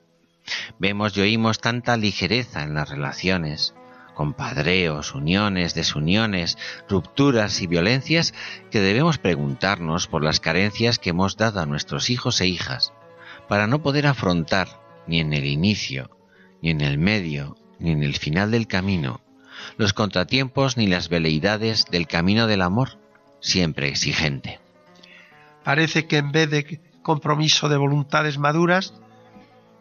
Vemos 0.78 1.16
y 1.16 1.22
oímos 1.22 1.58
tanta 1.58 1.96
ligereza 1.96 2.62
en 2.62 2.74
las 2.74 2.88
relaciones, 2.88 3.74
compadreos, 4.14 5.16
uniones, 5.16 5.74
desuniones, 5.74 6.58
rupturas 6.88 7.60
y 7.60 7.66
violencias, 7.66 8.34
que 8.70 8.80
debemos 8.80 9.18
preguntarnos 9.18 10.06
por 10.06 10.22
las 10.22 10.38
carencias 10.38 11.00
que 11.00 11.10
hemos 11.10 11.36
dado 11.36 11.58
a 11.58 11.66
nuestros 11.66 12.08
hijos 12.08 12.40
e 12.40 12.46
hijas, 12.46 12.92
para 13.48 13.66
no 13.66 13.82
poder 13.82 14.06
afrontar 14.06 14.81
ni 15.06 15.20
en 15.20 15.32
el 15.32 15.44
inicio, 15.44 16.10
ni 16.60 16.70
en 16.70 16.80
el 16.80 16.98
medio, 16.98 17.56
ni 17.78 17.90
en 17.90 18.02
el 18.02 18.16
final 18.16 18.50
del 18.50 18.66
camino, 18.66 19.20
los 19.76 19.92
contratiempos 19.92 20.76
ni 20.76 20.86
las 20.86 21.08
veleidades 21.08 21.86
del 21.90 22.06
camino 22.06 22.46
del 22.46 22.62
amor, 22.62 22.98
siempre 23.40 23.88
exigente. 23.88 24.60
Parece 25.64 26.06
que 26.06 26.18
en 26.18 26.32
vez 26.32 26.50
de 26.50 26.80
compromiso 27.02 27.68
de 27.68 27.76
voluntades 27.76 28.38
maduras, 28.38 28.94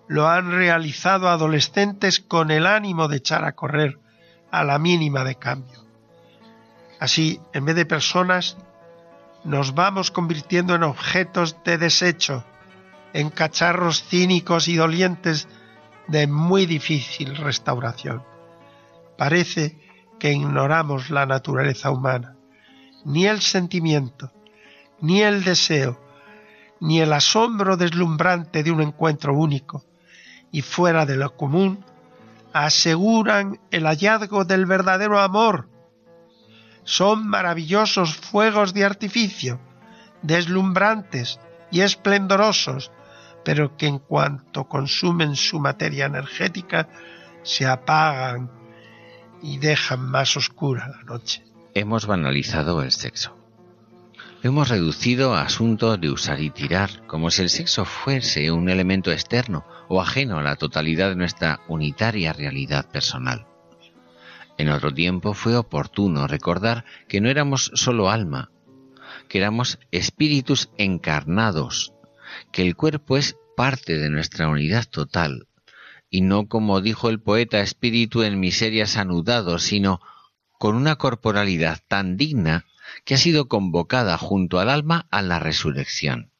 lo 0.08 0.28
han 0.28 0.52
realizado 0.52 1.30
adolescentes 1.30 2.20
con 2.20 2.52
el 2.52 2.66
ánimo 2.66 3.08
de 3.08 3.18
echar 3.18 3.46
a 3.46 3.54
correr 3.54 3.98
a 4.52 4.64
la 4.64 4.78
mínima 4.78 5.24
de 5.24 5.36
cambio. 5.36 5.86
Así, 7.00 7.40
en 7.54 7.66
vez 7.66 7.76
de 7.76 7.86
personas, 7.86 8.58
nos 9.44 9.74
vamos 9.74 10.12
convirtiendo 10.12 10.76
en 10.76 10.84
objetos 10.84 11.58
de 11.64 11.78
desecho, 11.78 12.44
en 13.14 13.30
cacharros 13.30 14.04
cínicos 14.04 14.68
y 14.68 14.76
dolientes 14.76 15.48
de 16.08 16.28
muy 16.28 16.66
difícil 16.66 17.36
restauración. 17.36 18.24
Parece 19.18 19.78
que 20.20 20.32
ignoramos 20.32 21.10
la 21.10 21.26
naturaleza 21.26 21.92
humana, 21.92 22.36
ni 23.06 23.26
el 23.26 23.42
sentimiento, 23.42 24.32
ni 25.00 25.22
el 25.22 25.44
deseo, 25.44 26.00
ni 26.80 27.00
el 27.02 27.14
asombro 27.14 27.78
deslumbrante 27.78 28.64
de 28.64 28.72
un 28.72 28.82
encuentro 28.82 29.34
único 29.34 29.86
y 30.52 30.62
fuera 30.62 31.06
de 31.06 31.16
lo 31.16 31.36
común, 31.36 31.86
aseguran 32.54 33.60
el 33.72 33.86
hallazgo 33.86 34.44
del 34.44 34.66
verdadero 34.66 35.20
amor. 35.20 35.70
Son 36.84 37.28
maravillosos 37.28 38.16
fuegos 38.16 38.74
de 38.74 38.84
artificio, 38.84 39.60
deslumbrantes 40.22 41.40
y 41.72 41.82
esplendorosos, 41.82 42.92
pero 43.44 43.76
que 43.78 43.88
en 43.88 44.00
cuanto 44.00 44.66
consumen 44.66 45.36
su 45.36 45.60
materia 45.60 46.06
energética 46.06 46.90
se 47.44 47.66
apagan 47.66 48.52
y 49.42 49.58
dejan 49.58 50.10
más 50.10 50.38
oscura 50.38 50.88
la 50.88 51.04
noche. 51.04 51.44
Hemos 51.74 52.06
banalizado 52.06 52.82
el 52.84 52.92
sexo. 52.92 53.38
Hemos 54.44 54.70
reducido 54.70 55.36
a 55.36 55.44
asunto 55.44 55.98
de 55.98 56.10
usar 56.10 56.42
y 56.42 56.50
tirar, 56.50 57.06
como 57.06 57.30
si 57.30 57.44
el 57.44 57.50
sexo 57.50 57.86
fuese 57.86 58.52
un 58.52 58.70
elemento 58.70 59.12
externo 59.12 59.66
o 59.88 60.02
ajeno 60.02 60.40
a 60.40 60.44
la 60.44 60.56
totalidad 60.56 61.10
de 61.10 61.16
nuestra 61.16 61.62
unitaria 61.68 62.34
realidad 62.34 62.90
personal. 62.90 63.46
En 64.58 64.70
otro 64.70 64.94
tiempo 64.94 65.34
fue 65.34 65.56
oportuno 65.56 66.28
recordar 66.28 66.86
que 67.08 67.22
no 67.22 67.30
éramos 67.30 67.72
solo 67.76 68.10
alma, 68.10 68.52
que 69.28 69.38
éramos 69.38 69.80
espíritus 69.92 70.70
encarnados 70.78 71.94
que 72.52 72.62
el 72.62 72.76
cuerpo 72.76 73.18
es 73.18 73.36
parte 73.56 73.98
de 73.98 74.10
nuestra 74.10 74.48
unidad 74.48 74.86
total, 74.86 75.48
y 76.10 76.22
no 76.22 76.48
como 76.48 76.82
dijo 76.82 77.10
el 77.10 77.22
poeta 77.22 77.62
espíritu 77.62 78.24
en 78.24 78.40
miserias 78.40 78.98
anudado, 78.98 79.60
sino 79.60 80.02
con 80.60 80.76
una 80.76 80.96
corporalidad 80.96 81.82
tan 81.88 82.18
digna 82.18 82.66
que 83.06 83.16
ha 83.16 83.18
sido 83.18 83.48
convocada 83.48 84.18
junto 84.18 84.60
al 84.60 84.70
alma 84.70 85.08
a 85.12 85.22
la 85.22 85.40
resurrección. 85.40 86.32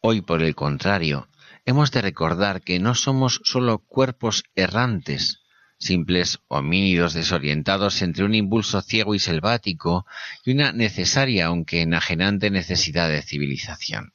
Hoy, 0.00 0.20
por 0.20 0.42
el 0.42 0.54
contrario, 0.54 1.28
hemos 1.64 1.90
de 1.90 2.02
recordar 2.02 2.62
que 2.62 2.78
no 2.78 2.94
somos 2.94 3.40
sólo 3.44 3.78
cuerpos 3.78 4.44
errantes, 4.54 5.40
simples 5.78 6.38
homínidos 6.48 7.14
desorientados 7.14 8.02
entre 8.02 8.24
un 8.24 8.34
impulso 8.34 8.80
ciego 8.82 9.14
y 9.14 9.18
selvático 9.18 10.06
y 10.44 10.52
una 10.52 10.72
necesaria 10.72 11.46
aunque 11.46 11.82
enajenante 11.82 12.50
necesidad 12.50 13.08
de 13.08 13.22
civilización. 13.22 14.12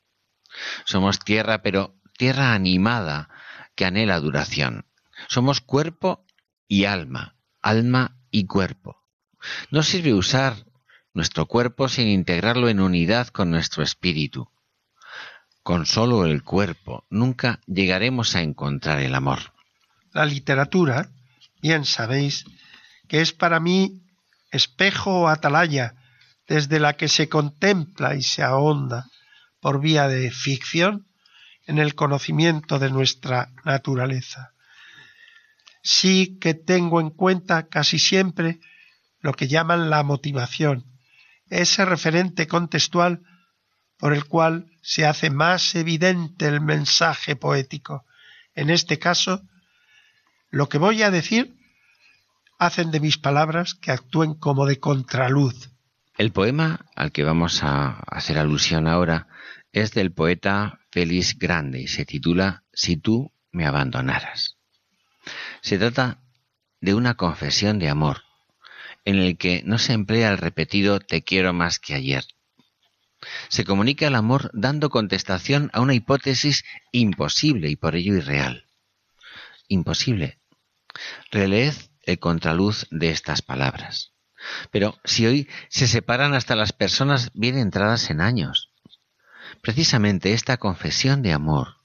Somos 0.85 1.19
tierra, 1.19 1.61
pero 1.61 1.95
tierra 2.17 2.53
animada 2.53 3.29
que 3.75 3.85
anhela 3.85 4.19
duración. 4.19 4.85
Somos 5.27 5.61
cuerpo 5.61 6.25
y 6.67 6.85
alma, 6.85 7.35
alma 7.61 8.17
y 8.31 8.45
cuerpo. 8.45 8.97
No 9.71 9.83
sirve 9.83 10.13
usar 10.13 10.55
nuestro 11.13 11.45
cuerpo 11.45 11.89
sin 11.89 12.07
integrarlo 12.07 12.69
en 12.69 12.79
unidad 12.79 13.27
con 13.27 13.49
nuestro 13.51 13.83
espíritu. 13.83 14.49
Con 15.63 15.85
solo 15.85 16.25
el 16.25 16.43
cuerpo 16.43 17.05
nunca 17.09 17.59
llegaremos 17.65 18.35
a 18.35 18.41
encontrar 18.41 18.99
el 18.99 19.15
amor. 19.15 19.39
La 20.13 20.25
literatura, 20.25 21.09
bien 21.61 21.85
sabéis, 21.85 22.45
que 23.07 23.21
es 23.21 23.33
para 23.33 23.59
mí 23.59 24.01
espejo 24.51 25.21
o 25.21 25.27
atalaya 25.27 25.95
desde 26.47 26.79
la 26.79 26.93
que 26.93 27.09
se 27.09 27.27
contempla 27.27 28.15
y 28.15 28.23
se 28.23 28.43
ahonda 28.43 29.07
por 29.67 29.81
vía 29.81 30.07
de 30.07 30.31
ficción 30.31 31.07
en 31.65 31.77
el 31.77 31.93
conocimiento 31.93 32.79
de 32.79 32.89
nuestra 32.89 33.49
naturaleza. 33.65 34.53
Sí 35.83 36.37
que 36.39 36.53
tengo 36.53 37.01
en 37.01 37.09
cuenta 37.09 37.67
casi 37.67 37.99
siempre 37.99 38.61
lo 39.19 39.33
que 39.33 39.49
llaman 39.49 39.89
la 39.89 40.03
motivación, 40.03 40.85
ese 41.49 41.83
referente 41.83 42.47
contextual 42.47 43.23
por 43.97 44.13
el 44.13 44.23
cual 44.23 44.71
se 44.81 45.05
hace 45.05 45.31
más 45.31 45.75
evidente 45.75 46.47
el 46.47 46.61
mensaje 46.61 47.35
poético. 47.35 48.05
En 48.55 48.69
este 48.69 48.99
caso, 48.99 49.41
lo 50.49 50.69
que 50.69 50.77
voy 50.77 51.03
a 51.03 51.11
decir 51.11 51.57
hacen 52.57 52.89
de 52.89 53.01
mis 53.01 53.17
palabras 53.17 53.73
que 53.73 53.91
actúen 53.91 54.33
como 54.33 54.65
de 54.65 54.79
contraluz. 54.79 55.71
El 56.17 56.31
poema 56.31 56.85
al 56.95 57.11
que 57.11 57.25
vamos 57.25 57.65
a 57.65 57.99
hacer 58.07 58.37
alusión 58.37 58.87
ahora 58.87 59.27
es 59.71 59.91
del 59.91 60.11
poeta 60.11 60.79
Félix 60.91 61.37
Grande 61.37 61.81
y 61.81 61.87
se 61.87 62.05
titula 62.05 62.63
Si 62.73 62.97
tú 62.97 63.31
me 63.51 63.65
abandonaras. 63.65 64.57
Se 65.61 65.77
trata 65.77 66.19
de 66.81 66.93
una 66.93 67.15
confesión 67.15 67.79
de 67.79 67.89
amor, 67.89 68.23
en 69.05 69.17
el 69.17 69.37
que 69.37 69.63
no 69.65 69.77
se 69.77 69.93
emplea 69.93 70.29
el 70.29 70.37
repetido 70.37 70.99
te 70.99 71.23
quiero 71.23 71.53
más 71.53 71.79
que 71.79 71.93
ayer. 71.93 72.25
Se 73.49 73.65
comunica 73.65 74.07
el 74.07 74.15
amor 74.15 74.51
dando 74.53 74.89
contestación 74.89 75.69
a 75.73 75.81
una 75.81 75.93
hipótesis 75.93 76.63
imposible 76.91 77.69
y 77.69 77.75
por 77.75 77.95
ello 77.95 78.15
irreal. 78.15 78.65
Imposible. 79.67 80.39
Releed 81.31 81.73
el 82.03 82.19
contraluz 82.19 82.87
de 82.89 83.09
estas 83.09 83.41
palabras. 83.41 84.13
Pero 84.71 84.99
si 85.03 85.25
hoy 85.25 85.49
se 85.69 85.87
separan 85.87 86.33
hasta 86.33 86.55
las 86.55 86.71
personas 86.71 87.31
bien 87.33 87.57
entradas 87.57 88.09
en 88.09 88.21
años, 88.21 88.66
Precisamente 89.61 90.33
esta 90.33 90.57
confesión 90.57 91.21
de 91.21 91.33
amor 91.33 91.77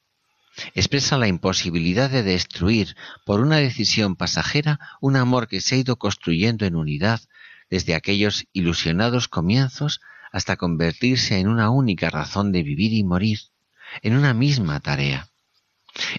expresa 0.74 1.16
la 1.16 1.28
imposibilidad 1.28 2.10
de 2.10 2.22
destruir 2.22 2.94
por 3.24 3.40
una 3.40 3.56
decisión 3.56 4.16
pasajera 4.16 4.78
un 5.00 5.16
amor 5.16 5.48
que 5.48 5.60
se 5.60 5.74
ha 5.74 5.78
ido 5.78 5.96
construyendo 5.96 6.66
en 6.66 6.76
unidad 6.76 7.20
desde 7.70 7.94
aquellos 7.94 8.44
ilusionados 8.52 9.28
comienzos 9.28 10.00
hasta 10.30 10.56
convertirse 10.56 11.38
en 11.38 11.48
una 11.48 11.70
única 11.70 12.10
razón 12.10 12.52
de 12.52 12.62
vivir 12.62 12.92
y 12.92 13.02
morir, 13.04 13.40
en 14.02 14.16
una 14.16 14.34
misma 14.34 14.80
tarea. 14.80 15.28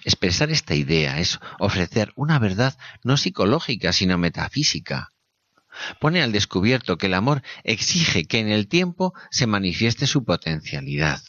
Expresar 0.04 0.50
esta 0.50 0.74
idea 0.74 1.18
es 1.18 1.40
ofrecer 1.58 2.12
una 2.14 2.38
verdad 2.38 2.76
no 3.02 3.16
psicológica, 3.16 3.92
sino 3.92 4.18
metafísica. 4.18 5.12
Pone 6.00 6.22
al 6.22 6.30
descubierto 6.30 6.96
que 6.96 7.06
el 7.06 7.14
amor 7.14 7.42
exige 7.64 8.24
que 8.26 8.38
en 8.38 8.48
el 8.48 8.68
tiempo 8.68 9.12
se 9.30 9.48
manifieste 9.48 10.06
su 10.06 10.24
potencialidad. 10.24 11.22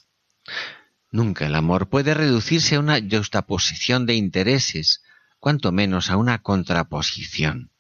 Nunca 1.12 1.46
el 1.46 1.56
amor 1.56 1.90
puede 1.90 2.14
reducirse 2.14 2.76
a 2.76 2.80
una 2.80 3.00
juxtaposición 3.00 4.06
de 4.06 4.16
intereses, 4.16 5.02
cuanto 5.40 5.72
menos 5.72 6.10
a 6.10 6.18
una 6.18 6.42
contraposición. 6.42 7.72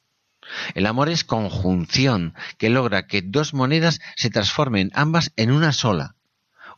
El 0.74 0.86
amor 0.86 1.10
es 1.10 1.24
conjunción 1.24 2.34
que 2.58 2.70
logra 2.70 3.08
que 3.08 3.22
dos 3.22 3.54
monedas 3.54 4.00
se 4.16 4.30
transformen 4.30 4.92
ambas 4.94 5.32
en 5.36 5.52
una 5.52 5.74
sola, 5.74 6.16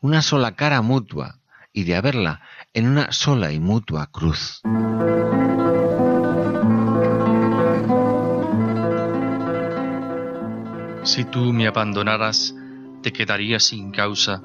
una 0.01 0.21
sola 0.21 0.55
cara 0.55 0.81
mutua, 0.81 1.39
y 1.73 1.83
de 1.83 1.95
haberla 1.95 2.41
en 2.73 2.87
una 2.87 3.11
sola 3.11 3.51
y 3.51 3.59
mutua 3.59 4.07
cruz. 4.07 4.61
Si 11.03 11.23
tú 11.25 11.53
me 11.53 11.67
abandonaras, 11.67 12.55
te 13.03 13.13
quedaría 13.13 13.59
sin 13.59 13.91
causa, 13.91 14.41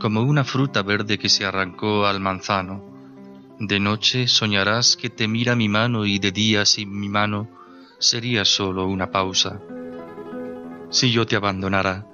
como 0.00 0.22
una 0.22 0.44
fruta 0.44 0.82
verde 0.82 1.18
que 1.18 1.28
se 1.28 1.44
arrancó 1.44 2.06
al 2.06 2.20
manzano. 2.20 2.82
De 3.60 3.78
noche 3.78 4.26
soñarás 4.26 4.96
que 4.96 5.10
te 5.10 5.28
mira 5.28 5.54
mi 5.54 5.68
mano 5.68 6.06
y 6.06 6.18
de 6.18 6.32
día 6.32 6.64
sin 6.64 6.98
mi 6.98 7.10
mano 7.10 7.48
sería 7.98 8.46
solo 8.46 8.86
una 8.86 9.10
pausa. 9.10 9.60
Si 10.88 11.12
yo 11.12 11.26
te 11.26 11.36
abandonara, 11.36 12.06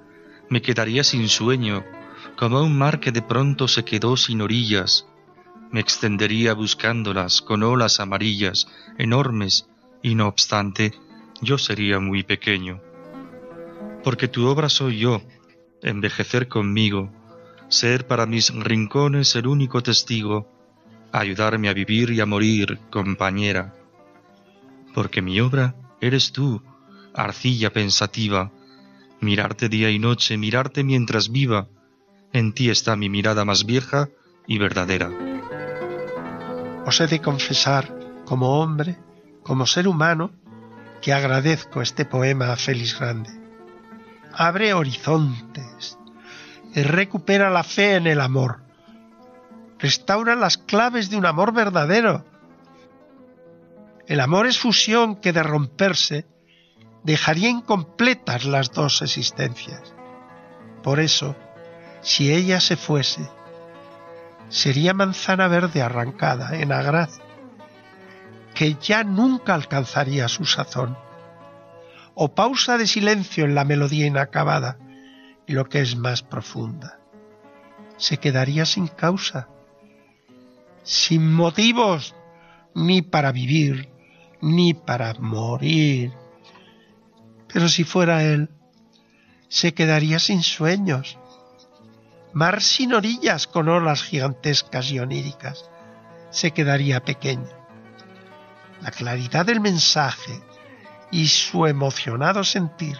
me 0.51 0.61
quedaría 0.61 1.05
sin 1.05 1.29
sueño, 1.29 1.85
como 2.37 2.61
un 2.61 2.77
mar 2.77 2.99
que 2.99 3.13
de 3.13 3.23
pronto 3.23 3.69
se 3.69 3.85
quedó 3.85 4.17
sin 4.17 4.43
orillas. 4.43 5.07
Me 5.71 5.81
extendería 5.81 6.55
buscándolas 6.55 7.41
con 7.41 7.63
olas 7.63 8.01
amarillas, 8.01 8.67
enormes, 8.99 9.69
y 10.03 10.17
no 10.17 10.27
obstante, 10.27 10.93
yo 11.41 11.57
sería 11.57 12.01
muy 12.01 12.25
pequeño. 12.25 12.81
Porque 14.03 14.27
tu 14.27 14.47
obra 14.47 14.69
soy 14.69 14.99
yo, 14.99 15.23
envejecer 15.83 16.49
conmigo, 16.49 17.11
ser 17.69 18.07
para 18.07 18.27
mis 18.27 18.55
rincones 18.55 19.35
el 19.37 19.47
único 19.47 19.83
testigo, 19.83 20.49
ayudarme 21.13 21.69
a 21.69 21.75
vivir 21.75 22.11
y 22.11 22.21
a 22.21 22.27
morir, 22.27 22.79
compañera. 22.91 23.75
Porque 24.95 25.23
mi 25.23 25.41
obra 25.41 25.75
eres 26.01 26.33
tú, 26.33 26.63
arcilla 27.15 27.73
pensativa, 27.73 28.53
mirarte 29.21 29.69
día 29.69 29.91
y 29.91 29.99
noche, 29.99 30.37
mirarte 30.37 30.85
mientras 30.85 31.31
viva, 31.31 31.69
en 32.33 32.53
ti 32.53 32.71
está 32.71 32.97
mi 32.97 33.09
mirada 33.09 33.45
más 33.45 33.65
vieja 33.65 34.09
y 34.47 34.59
verdadera. 34.59 35.11
Os 36.85 37.01
he 37.01 37.07
de 37.07 37.21
confesar, 37.21 37.99
como 38.25 38.61
hombre, 38.61 38.97
como 39.43 39.67
ser 39.67 39.89
humano, 39.89 40.31
que 41.03 41.13
agradezco 41.13 41.83
este 41.83 42.05
poema 42.05 42.53
a 42.53 42.57
Félix 42.57 42.99
Grande. 42.99 43.31
Abre 44.33 44.75
horizontes, 44.75 45.99
recupera 46.83 47.51
la 47.51 47.65
fe 47.65 47.97
en 47.97 48.07
el 48.07 48.21
amor, 48.21 48.61
restaura 49.79 50.35
las 50.35 50.59
claves 50.59 51.11
de 51.11 51.17
un 51.17 51.27
amor 51.27 51.53
verdadero. 51.53 52.25
El 54.07 54.21
amor 54.21 54.47
es 54.47 54.59
fusión 54.59 55.17
que 55.17 55.33
de 55.33 55.43
romperse 55.43 56.27
dejaría 57.03 57.49
incompletas 57.49 58.45
las 58.45 58.73
dos 58.73 59.01
existencias. 59.03 59.95
Por 60.83 61.01
eso, 61.01 61.35
si 62.03 62.33
ella 62.33 62.61
se 62.61 62.77
fuese, 62.77 63.29
sería 64.49 64.95
manzana 64.95 65.49
verde 65.49 65.83
arrancada 65.83 66.57
en 66.57 66.73
agraz, 66.73 67.21
que 68.55 68.75
ya 68.75 69.03
nunca 69.03 69.55
alcanzaría 69.55 70.29
su 70.29 70.45
sazón, 70.45 70.97
o 72.15 72.35
pausa 72.35 72.79
de 72.79 72.87
silencio 72.87 73.45
en 73.45 73.55
la 73.55 73.65
melodía 73.65 74.07
inacabada, 74.07 74.79
y 75.47 75.53
lo 75.53 75.69
que 75.69 75.81
es 75.81 75.97
más 75.97 76.23
profunda, 76.23 76.99
se 77.97 78.19
quedaría 78.19 78.67
sin 78.67 78.89
causa, 78.89 79.49
sin 80.83 81.33
motivos 81.33 82.15
ni 82.75 83.03
para 83.03 83.33
vivir, 83.33 83.89
ni 84.41 84.75
para 84.75 85.15
morir. 85.15 86.13
Pero 87.53 87.69
si 87.69 87.85
fuera 87.85 88.23
él, 88.23 88.51
se 89.49 89.73
quedaría 89.73 90.19
sin 90.19 90.43
sueños, 90.43 91.19
mar 92.33 92.61
sin 92.61 92.93
orillas 92.93 93.47
con 93.47 93.69
olas 93.69 94.03
gigantescas 94.03 94.91
y 94.91 94.99
oníricas, 94.99 95.71
se 96.31 96.51
quedaría 96.51 97.03
pequeño. 97.05 97.49
La 98.83 98.91
claridad 98.91 99.47
del 99.47 99.61
mensaje 99.61 100.43
y 101.11 101.29
su 101.29 101.67
emocionado 101.67 102.45
sentir 102.45 102.99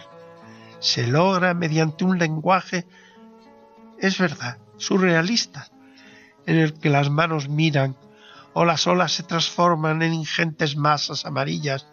se 0.79 1.07
logra 1.07 1.53
mediante 1.53 2.03
un 2.05 2.17
lenguaje, 2.17 2.85
es 3.99 4.17
verdad, 4.17 4.57
surrealista, 4.77 5.69
en 6.45 6.57
el 6.57 6.73
que 6.73 6.89
las 6.89 7.09
manos 7.09 7.49
miran 7.49 7.97
o 8.53 8.65
las 8.65 8.87
olas 8.87 9.11
se 9.11 9.23
transforman 9.23 10.01
en 10.01 10.13
ingentes 10.13 10.75
masas 10.75 11.25
amarillas, 11.25 11.87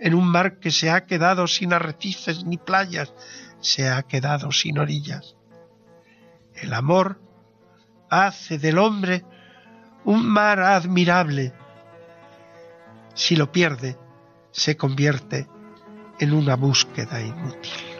en 0.00 0.14
un 0.14 0.26
mar 0.26 0.58
que 0.58 0.70
se 0.70 0.90
ha 0.90 1.06
quedado 1.06 1.46
sin 1.46 1.72
arrecifes 1.72 2.44
ni 2.44 2.58
playas, 2.58 3.12
se 3.60 3.88
ha 3.88 4.02
quedado 4.02 4.50
sin 4.50 4.78
orillas. 4.78 5.36
El 6.54 6.74
amor 6.74 7.20
hace 8.10 8.58
del 8.58 8.78
hombre 8.78 9.24
un 10.04 10.26
mar 10.26 10.60
admirable. 10.60 11.52
Si 13.14 13.36
lo 13.36 13.52
pierde, 13.52 13.96
se 14.50 14.76
convierte 14.76 15.48
en 16.18 16.34
una 16.34 16.56
búsqueda 16.56 17.20
inútil. 17.20 17.91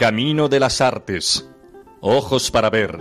Camino 0.00 0.48
de 0.48 0.60
las 0.60 0.80
artes. 0.80 1.46
Ojos 2.00 2.50
para 2.50 2.70
ver. 2.70 2.96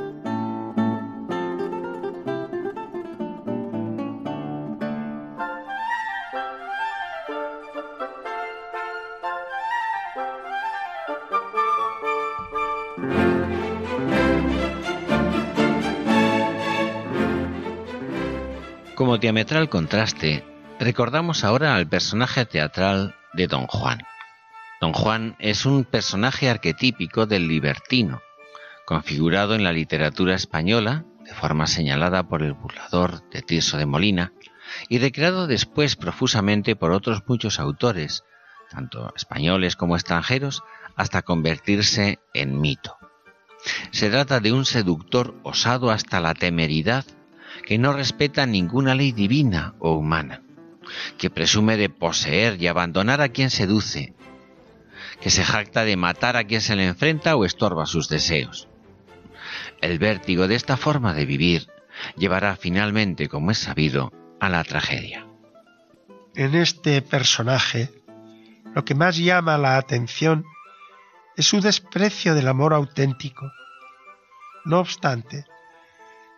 Como 18.93 19.17
diametral 19.19 19.69
contraste, 19.69 20.43
recordamos 20.81 21.45
ahora 21.45 21.75
al 21.75 21.87
personaje 21.87 22.45
teatral 22.45 23.15
de 23.31 23.47
Don 23.47 23.67
Juan. 23.67 24.08
Don 24.79 24.93
Juan 24.93 25.35
es 25.39 25.65
un 25.65 25.83
personaje 25.83 26.49
arquetípico 26.49 27.25
del 27.25 27.49
libertino, 27.49 28.21
configurado 28.85 29.53
en 29.53 29.65
la 29.65 29.73
literatura 29.73 30.35
española, 30.35 31.03
de 31.25 31.33
forma 31.33 31.67
señalada 31.67 32.23
por 32.23 32.43
el 32.43 32.53
burlador 32.53 33.29
de 33.29 33.41
Tirso 33.41 33.77
de 33.77 33.85
Molina, 33.85 34.31
y 34.87 34.99
recreado 34.99 35.47
después 35.47 35.97
profusamente 35.97 36.77
por 36.77 36.91
otros 36.91 37.23
muchos 37.27 37.59
autores, 37.59 38.23
tanto 38.71 39.11
españoles 39.17 39.75
como 39.75 39.95
extranjeros, 39.95 40.63
hasta 40.95 41.23
convertirse 41.23 42.19
en 42.33 42.61
mito. 42.61 42.97
Se 43.91 44.09
trata 44.09 44.39
de 44.39 44.53
un 44.53 44.63
seductor 44.63 45.35
osado 45.43 45.91
hasta 45.91 46.21
la 46.21 46.33
temeridad 46.33 47.03
que 47.65 47.77
no 47.77 47.91
respeta 47.91 48.45
ninguna 48.45 48.95
ley 48.95 49.11
divina 49.11 49.75
o 49.79 49.91
humana, 49.91 50.41
que 51.17 51.29
presume 51.29 51.75
de 51.75 51.89
poseer 51.89 52.61
y 52.61 52.67
abandonar 52.67 53.19
a 53.19 53.29
quien 53.29 53.49
seduce, 53.49 54.15
que 55.21 55.29
se 55.29 55.43
jacta 55.43 55.83
de 55.83 55.97
matar 55.97 56.37
a 56.37 56.43
quien 56.43 56.61
se 56.61 56.75
le 56.75 56.87
enfrenta 56.87 57.35
o 57.35 57.45
estorba 57.45 57.85
sus 57.85 58.09
deseos. 58.09 58.67
El 59.81 59.99
vértigo 59.99 60.47
de 60.47 60.55
esta 60.55 60.77
forma 60.77 61.13
de 61.13 61.25
vivir 61.25 61.67
llevará 62.17 62.55
finalmente, 62.55 63.27
como 63.27 63.51
es 63.51 63.59
sabido, 63.59 64.11
a 64.39 64.49
la 64.49 64.63
tragedia. 64.63 65.25
En 66.35 66.55
este 66.55 67.01
personaje, 67.01 67.89
lo 68.73 68.85
que 68.85 68.95
más 68.95 69.17
llama 69.17 69.57
la 69.57 69.77
atención 69.77 70.45
es 71.35 71.45
su 71.45 71.61
desprecio 71.61 72.35
del 72.35 72.47
amor 72.47 72.73
auténtico. 72.73 73.51
No 74.65 74.79
obstante, 74.79 75.45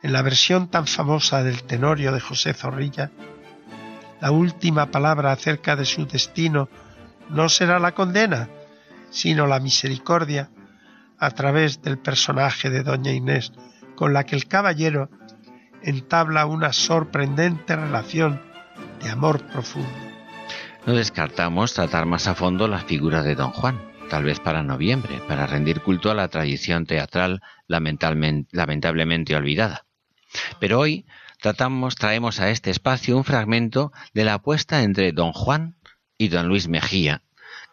en 0.01 0.13
la 0.13 0.21
versión 0.21 0.69
tan 0.69 0.87
famosa 0.87 1.43
del 1.43 1.63
Tenorio 1.63 2.11
de 2.11 2.19
José 2.19 2.53
Zorrilla, 2.53 3.11
la 4.21 4.31
última 4.31 4.91
palabra 4.91 5.31
acerca 5.31 5.75
de 5.75 5.85
su 5.85 6.05
destino 6.05 6.69
no 7.29 7.49
será 7.49 7.79
la 7.79 7.93
condena, 7.93 8.49
sino 9.11 9.45
la 9.45 9.59
misericordia 9.59 10.49
a 11.19 11.29
través 11.31 11.83
del 11.83 11.99
personaje 11.99 12.71
de 12.71 12.81
Doña 12.81 13.11
Inés, 13.11 13.53
con 13.95 14.13
la 14.13 14.25
que 14.25 14.35
el 14.35 14.47
caballero 14.47 15.11
entabla 15.83 16.47
una 16.47 16.73
sorprendente 16.73 17.75
relación 17.75 18.41
de 19.03 19.09
amor 19.09 19.45
profundo. 19.47 19.89
No 20.85 20.93
descartamos 20.93 21.73
tratar 21.73 22.07
más 22.07 22.27
a 22.27 22.33
fondo 22.33 22.67
la 22.67 22.79
figura 22.79 23.21
de 23.21 23.35
Don 23.35 23.51
Juan, 23.51 23.79
tal 24.09 24.23
vez 24.23 24.39
para 24.39 24.63
noviembre, 24.63 25.21
para 25.27 25.45
rendir 25.45 25.81
culto 25.81 26.09
a 26.09 26.15
la 26.15 26.27
tradición 26.27 26.85
teatral 26.85 27.41
lamentablemente 27.67 29.35
olvidada. 29.35 29.85
Pero 30.59 30.79
hoy 30.79 31.05
tratamos, 31.39 31.95
traemos 31.95 32.39
a 32.39 32.49
este 32.49 32.71
espacio 32.71 33.15
un 33.15 33.23
fragmento 33.23 33.91
de 34.13 34.23
la 34.23 34.35
apuesta 34.35 34.81
entre 34.81 35.11
Don 35.11 35.33
Juan 35.33 35.75
y 36.17 36.29
Don 36.29 36.47
Luis 36.47 36.67
Mejía, 36.67 37.21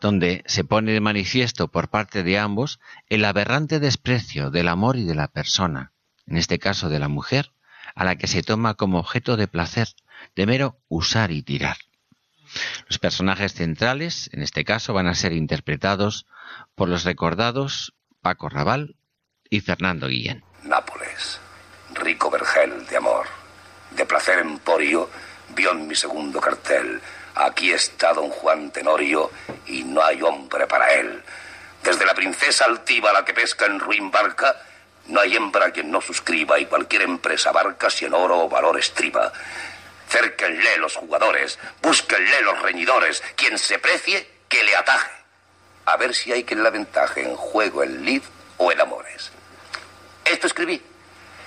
donde 0.01 0.43
se 0.47 0.65
pone 0.65 0.93
de 0.93 1.01
manifiesto 1.01 1.69
por 1.69 1.89
parte 1.89 2.23
de 2.23 2.39
ambos 2.39 2.81
el 3.09 3.25
aberrante 3.25 3.81
desprecio 3.81 4.51
del 4.51 4.69
amor 4.69 4.97
y 4.97 5.05
de 5.05 5.15
la 5.15 5.29
persona, 5.29 5.93
en 6.27 6.37
este 6.37 6.59
caso 6.59 6.89
de 6.89 6.99
la 6.99 7.09
mujer, 7.09 7.53
a 7.95 8.05
la 8.05 8.17
que 8.17 8.27
se 8.27 8.43
toma 8.43 8.75
como 8.75 8.99
objeto 8.99 9.37
de 9.37 9.49
placer, 9.49 9.89
de 10.37 10.47
mero 10.47 10.79
usar 10.89 11.31
y 11.31 11.43
tirar. 11.43 11.77
Los 12.87 12.99
personajes 12.99 13.53
centrales, 13.53 14.31
en 14.33 14.43
este 14.43 14.65
caso, 14.65 14.95
van 14.95 15.07
a 15.07 15.15
ser 15.15 15.33
interpretados 15.33 16.27
por 16.75 16.89
los 16.89 17.05
recordados 17.05 17.95
Paco 18.23 18.49
Raval 18.49 18.97
y 19.51 19.61
Fernando 19.61 20.09
Guillén. 20.09 20.45
Nápoles, 20.63 21.41
rico 21.95 22.31
vergel 22.31 22.87
de 22.87 22.97
amor, 22.97 23.27
de 23.97 24.07
placer 24.07 24.39
emporio, 24.39 25.11
vio 25.55 25.73
en 25.73 25.87
mi 25.87 25.95
segundo 25.95 26.41
cartel 26.41 27.01
Aquí 27.39 27.71
está 27.71 28.13
don 28.13 28.31
Juan 28.31 28.73
Tenorio 28.73 29.31
y 29.67 29.85
no 29.85 30.03
hay 30.03 30.21
hombre 30.23 30.67
para 30.67 30.93
él. 30.95 31.23
Desde 31.85 32.05
la 32.05 32.13
princesa 32.13 32.65
altiva, 32.65 33.13
la 33.13 33.25
que 33.25 33.33
pesca 33.33 33.67
en 33.67 33.79
ruin 33.79 34.11
barca, 34.11 34.57
no 35.07 35.21
hay 35.21 35.37
hembra 35.37 35.71
quien 35.71 35.89
no 35.89 36.01
suscriba 36.01 36.59
y 36.59 36.67
cualquier 36.67 37.03
empresa 37.03 37.53
barca 37.53 37.91
si 37.91 38.07
en 38.07 38.15
oro 38.15 38.41
o 38.41 38.49
valor 38.49 38.77
estriba. 38.77 39.33
Cérquenle 40.09 40.79
los 40.79 40.97
jugadores, 40.97 41.61
búsquenle 41.81 42.43
los 42.43 42.61
reñidores, 42.61 43.23
quien 43.37 43.57
se 43.57 43.79
precie, 43.79 44.29
que 44.49 44.65
le 44.65 44.75
ataje. 44.75 45.13
A 45.85 45.97
ver 45.97 46.17
si 46.17 46.33
hay 46.33 46.43
quien 46.43 46.65
la 46.65 46.71
ventaje 46.71 47.23
en 47.23 47.37
juego, 47.37 47.85
en 47.85 48.05
lid 48.05 48.23
o 48.57 48.73
en 48.73 48.81
amores. 48.81 49.31
Esto 50.25 50.49
escribí. 50.49 50.83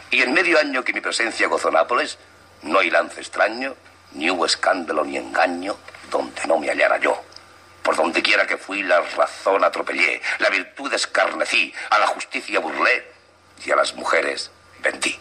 Y 0.10 0.22
en 0.22 0.32
medio 0.32 0.58
año 0.58 0.86
que 0.86 0.94
mi 0.94 1.02
presencia 1.02 1.50
gozó 1.50 1.70
Nápoles, 1.70 2.18
no 2.62 2.80
hay 2.80 2.90
lance 2.90 3.20
extraño, 3.20 3.76
ni 4.14 4.30
hubo 4.30 4.46
escándalo 4.46 5.04
ni 5.04 5.18
engaño 5.18 5.78
donde 6.10 6.46
no 6.46 6.58
me 6.58 6.70
hallara 6.70 6.98
yo. 6.98 7.22
Por 7.84 7.96
donde 7.96 8.22
quiera 8.22 8.46
que 8.46 8.58
fui, 8.58 8.84
la 8.84 9.02
razón 9.02 9.64
atropellé, 9.64 10.22
la 10.40 10.50
virtud 10.50 10.94
escarnecí, 10.94 11.74
a 11.90 12.00
la 12.00 12.08
justicia 12.08 12.60
burlé 12.60 13.12
y 13.66 13.72
a 13.72 13.76
las 13.76 13.96
mujeres 13.96 14.52
vendí. 14.82 15.18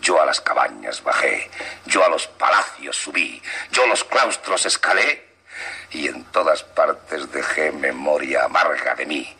Yo 0.00 0.20
a 0.20 0.24
las 0.24 0.40
cabañas 0.40 1.02
bajé, 1.02 1.50
yo 1.84 2.02
a 2.04 2.08
los 2.08 2.26
palacios 2.26 2.96
subí, 2.96 3.42
yo 3.70 3.86
los 3.86 4.04
claustros 4.04 4.64
escalé 4.64 5.28
y 5.90 6.08
en 6.08 6.24
todas 6.24 6.62
partes 6.62 7.30
dejé 7.30 7.72
memoria 7.72 8.44
amarga 8.44 8.94
de 8.94 9.04
mí. 9.04 9.36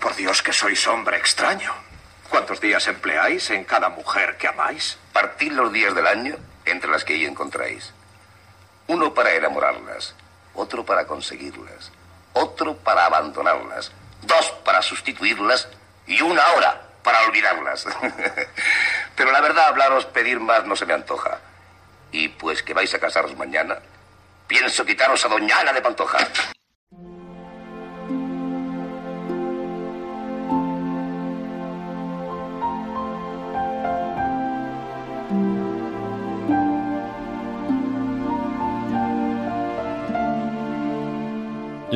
Por 0.00 0.16
Dios 0.16 0.42
que 0.42 0.54
sois 0.54 0.86
hombre 0.86 1.18
extraño. 1.18 1.89
¿Cuántos 2.30 2.60
días 2.60 2.86
empleáis 2.86 3.50
en 3.50 3.64
cada 3.64 3.88
mujer 3.88 4.36
que 4.36 4.46
amáis? 4.46 4.96
Partid 5.12 5.50
los 5.50 5.72
días 5.72 5.96
del 5.96 6.06
año 6.06 6.36
entre 6.64 6.88
las 6.88 7.04
que 7.04 7.14
ahí 7.14 7.24
encontráis. 7.24 7.92
Uno 8.86 9.12
para 9.12 9.32
enamorarlas, 9.34 10.14
otro 10.54 10.86
para 10.86 11.08
conseguirlas, 11.08 11.90
otro 12.32 12.76
para 12.76 13.06
abandonarlas, 13.06 13.90
dos 14.22 14.48
para 14.64 14.80
sustituirlas 14.80 15.66
y 16.06 16.22
una 16.22 16.46
hora 16.52 16.80
para 17.02 17.20
olvidarlas. 17.22 17.86
Pero 19.16 19.32
la 19.32 19.40
verdad, 19.40 19.66
hablaros, 19.66 20.06
pedir 20.06 20.38
más 20.38 20.64
no 20.64 20.76
se 20.76 20.86
me 20.86 20.94
antoja. 20.94 21.40
Y 22.12 22.28
pues 22.28 22.62
que 22.62 22.74
vais 22.74 22.94
a 22.94 23.00
casaros 23.00 23.36
mañana, 23.36 23.78
pienso 24.46 24.86
quitaros 24.86 25.24
a 25.24 25.28
Doña 25.28 25.58
Ana 25.58 25.72
de 25.72 25.82
Pantoja. 25.82 26.18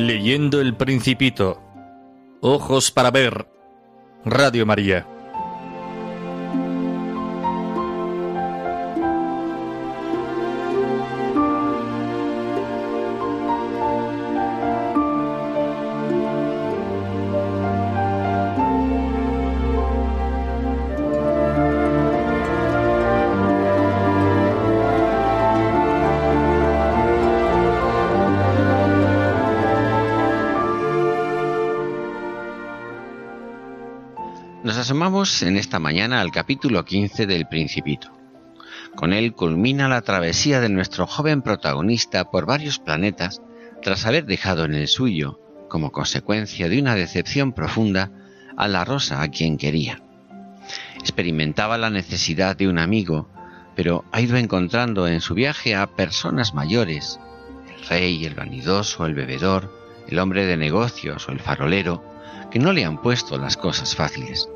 Leyendo 0.05 0.61
el 0.61 0.75
Principito. 0.75 1.59
Ojos 2.39 2.91
para 2.91 3.09
ver. 3.09 3.47
Radio 4.23 4.63
María. 4.63 5.07
En 35.25 35.57
esta 35.57 35.79
mañana 35.79 36.21
al 36.21 36.29
capítulo 36.29 36.85
15 36.85 37.25
del 37.25 37.47
Principito. 37.47 38.11
Con 38.95 39.11
él 39.11 39.33
culmina 39.33 39.89
la 39.89 40.01
travesía 40.01 40.59
de 40.59 40.69
nuestro 40.69 41.07
joven 41.07 41.41
protagonista 41.41 42.29
por 42.29 42.45
varios 42.45 42.77
planetas 42.77 43.41
tras 43.81 44.05
haber 44.05 44.25
dejado 44.25 44.65
en 44.65 44.75
el 44.75 44.87
suyo, 44.87 45.39
como 45.67 45.91
consecuencia 45.91 46.69
de 46.69 46.79
una 46.79 46.93
decepción 46.93 47.53
profunda, 47.53 48.11
a 48.55 48.67
la 48.67 48.85
rosa 48.85 49.23
a 49.23 49.29
quien 49.29 49.57
quería. 49.57 49.99
Experimentaba 50.99 51.79
la 51.79 51.89
necesidad 51.89 52.55
de 52.55 52.67
un 52.67 52.77
amigo, 52.77 53.27
pero 53.75 54.05
ha 54.11 54.21
ido 54.21 54.37
encontrando 54.37 55.07
en 55.07 55.21
su 55.21 55.33
viaje 55.33 55.73
a 55.73 55.87
personas 55.87 56.53
mayores, 56.53 57.19
el 57.75 57.85
rey, 57.87 58.25
el 58.25 58.35
vanidoso, 58.35 59.07
el 59.07 59.15
bebedor, 59.15 59.73
el 60.07 60.19
hombre 60.19 60.45
de 60.45 60.55
negocios 60.55 61.27
o 61.27 61.31
el 61.31 61.39
farolero, 61.39 62.03
que 62.51 62.59
no 62.59 62.73
le 62.73 62.85
han 62.85 63.01
puesto 63.01 63.39
las 63.39 63.57
cosas 63.57 63.95
fáciles. 63.95 64.49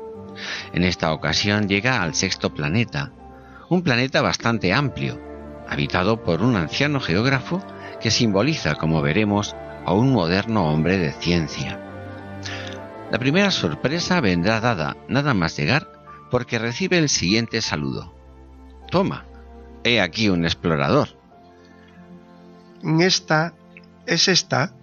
En 0.72 0.84
esta 0.84 1.12
ocasión 1.12 1.68
llega 1.68 2.02
al 2.02 2.14
sexto 2.14 2.54
planeta, 2.54 3.12
un 3.68 3.82
planeta 3.82 4.22
bastante 4.22 4.72
amplio, 4.72 5.20
habitado 5.68 6.22
por 6.24 6.42
un 6.42 6.56
anciano 6.56 7.00
geógrafo 7.00 7.62
que 8.00 8.10
simboliza, 8.10 8.74
como 8.74 9.02
veremos, 9.02 9.54
a 9.84 9.92
un 9.92 10.12
moderno 10.12 10.72
hombre 10.72 10.98
de 10.98 11.12
ciencia. 11.12 11.80
La 13.10 13.18
primera 13.18 13.50
sorpresa 13.50 14.20
vendrá 14.20 14.60
dada, 14.60 14.96
nada 15.08 15.34
más 15.34 15.56
llegar, 15.56 15.90
porque 16.30 16.58
recibe 16.58 16.98
el 16.98 17.08
siguiente 17.08 17.60
saludo. 17.60 18.14
Toma, 18.90 19.24
he 19.84 20.00
aquí 20.00 20.28
un 20.28 20.44
explorador. 20.44 21.08
Esta 23.00 23.54
es 24.06 24.28
esta 24.28 24.74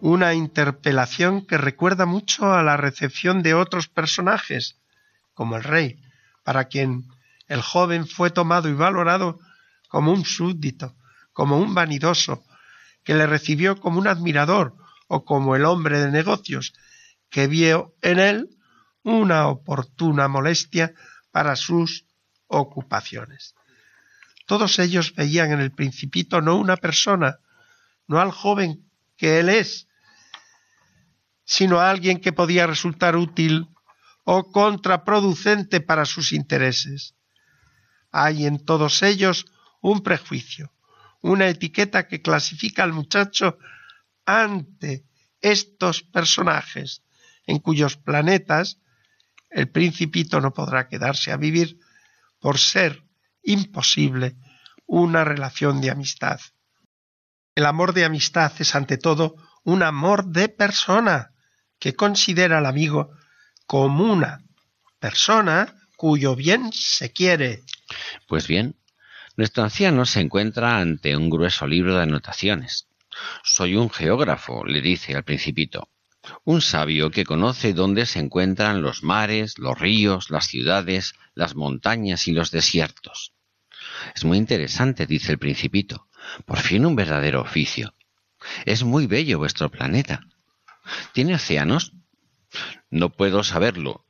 una 0.00 0.34
interpelación 0.34 1.44
que 1.44 1.58
recuerda 1.58 2.06
mucho 2.06 2.52
a 2.52 2.62
la 2.62 2.76
recepción 2.76 3.42
de 3.42 3.54
otros 3.54 3.88
personajes 3.88 4.76
como 5.38 5.54
el 5.54 5.62
rey, 5.62 6.02
para 6.42 6.64
quien 6.64 7.06
el 7.46 7.62
joven 7.62 8.08
fue 8.08 8.30
tomado 8.30 8.68
y 8.68 8.72
valorado 8.72 9.38
como 9.86 10.12
un 10.12 10.24
súbdito, 10.24 10.96
como 11.32 11.58
un 11.58 11.76
vanidoso, 11.76 12.42
que 13.04 13.14
le 13.14 13.24
recibió 13.24 13.78
como 13.78 14.00
un 14.00 14.08
admirador 14.08 14.74
o 15.06 15.24
como 15.24 15.54
el 15.54 15.64
hombre 15.64 16.00
de 16.00 16.10
negocios, 16.10 16.72
que 17.30 17.46
vio 17.46 17.94
en 18.02 18.18
él 18.18 18.48
una 19.04 19.46
oportuna 19.46 20.26
molestia 20.26 20.92
para 21.30 21.54
sus 21.54 22.04
ocupaciones. 22.48 23.54
Todos 24.44 24.80
ellos 24.80 25.14
veían 25.14 25.52
en 25.52 25.60
el 25.60 25.70
principito 25.70 26.40
no 26.40 26.56
una 26.56 26.76
persona, 26.76 27.38
no 28.08 28.20
al 28.20 28.32
joven 28.32 28.90
que 29.16 29.38
él 29.38 29.50
es, 29.50 29.86
sino 31.44 31.78
a 31.78 31.90
alguien 31.90 32.20
que 32.20 32.32
podía 32.32 32.66
resultar 32.66 33.14
útil 33.14 33.68
o 34.30 34.52
contraproducente 34.52 35.80
para 35.80 36.04
sus 36.04 36.32
intereses. 36.32 37.14
Hay 38.12 38.44
en 38.44 38.62
todos 38.62 39.02
ellos 39.02 39.46
un 39.80 40.02
prejuicio, 40.02 40.70
una 41.22 41.48
etiqueta 41.48 42.06
que 42.08 42.20
clasifica 42.20 42.82
al 42.82 42.92
muchacho 42.92 43.56
ante 44.26 45.06
estos 45.40 46.02
personajes, 46.02 47.02
en 47.46 47.58
cuyos 47.60 47.96
planetas 47.96 48.82
el 49.48 49.70
principito 49.70 50.42
no 50.42 50.52
podrá 50.52 50.88
quedarse 50.88 51.32
a 51.32 51.38
vivir 51.38 51.78
por 52.38 52.58
ser 52.58 53.04
imposible 53.42 54.36
una 54.84 55.24
relación 55.24 55.80
de 55.80 55.90
amistad. 55.90 56.38
El 57.54 57.64
amor 57.64 57.94
de 57.94 58.04
amistad 58.04 58.52
es 58.58 58.74
ante 58.74 58.98
todo 58.98 59.36
un 59.64 59.82
amor 59.82 60.26
de 60.26 60.50
persona 60.50 61.32
que 61.78 61.94
considera 61.94 62.58
al 62.58 62.66
amigo 62.66 63.16
como 63.68 64.10
una 64.10 64.42
persona 64.98 65.74
cuyo 65.94 66.34
bien 66.34 66.70
se 66.72 67.12
quiere. 67.12 67.62
Pues 68.26 68.48
bien, 68.48 68.76
nuestro 69.36 69.62
anciano 69.62 70.06
se 70.06 70.20
encuentra 70.20 70.78
ante 70.78 71.14
un 71.14 71.28
grueso 71.28 71.66
libro 71.66 71.94
de 71.94 72.04
anotaciones. 72.04 72.88
Soy 73.44 73.76
un 73.76 73.90
geógrafo, 73.90 74.64
le 74.64 74.80
dice 74.80 75.14
al 75.14 75.22
principito, 75.22 75.90
un 76.44 76.62
sabio 76.62 77.10
que 77.10 77.26
conoce 77.26 77.74
dónde 77.74 78.06
se 78.06 78.20
encuentran 78.20 78.80
los 78.80 79.02
mares, 79.02 79.58
los 79.58 79.78
ríos, 79.78 80.30
las 80.30 80.46
ciudades, 80.46 81.12
las 81.34 81.54
montañas 81.54 82.26
y 82.26 82.32
los 82.32 82.50
desiertos. 82.50 83.34
Es 84.14 84.24
muy 84.24 84.38
interesante, 84.38 85.06
dice 85.06 85.32
el 85.32 85.38
principito. 85.38 86.08
Por 86.46 86.58
fin 86.58 86.86
un 86.86 86.96
verdadero 86.96 87.42
oficio. 87.42 87.92
Es 88.64 88.82
muy 88.82 89.06
bello 89.06 89.36
vuestro 89.36 89.70
planeta. 89.70 90.20
¿Tiene 91.12 91.34
océanos? 91.34 91.92
No 92.90 93.10
puedo 93.10 93.44
saberlo, 93.44 94.04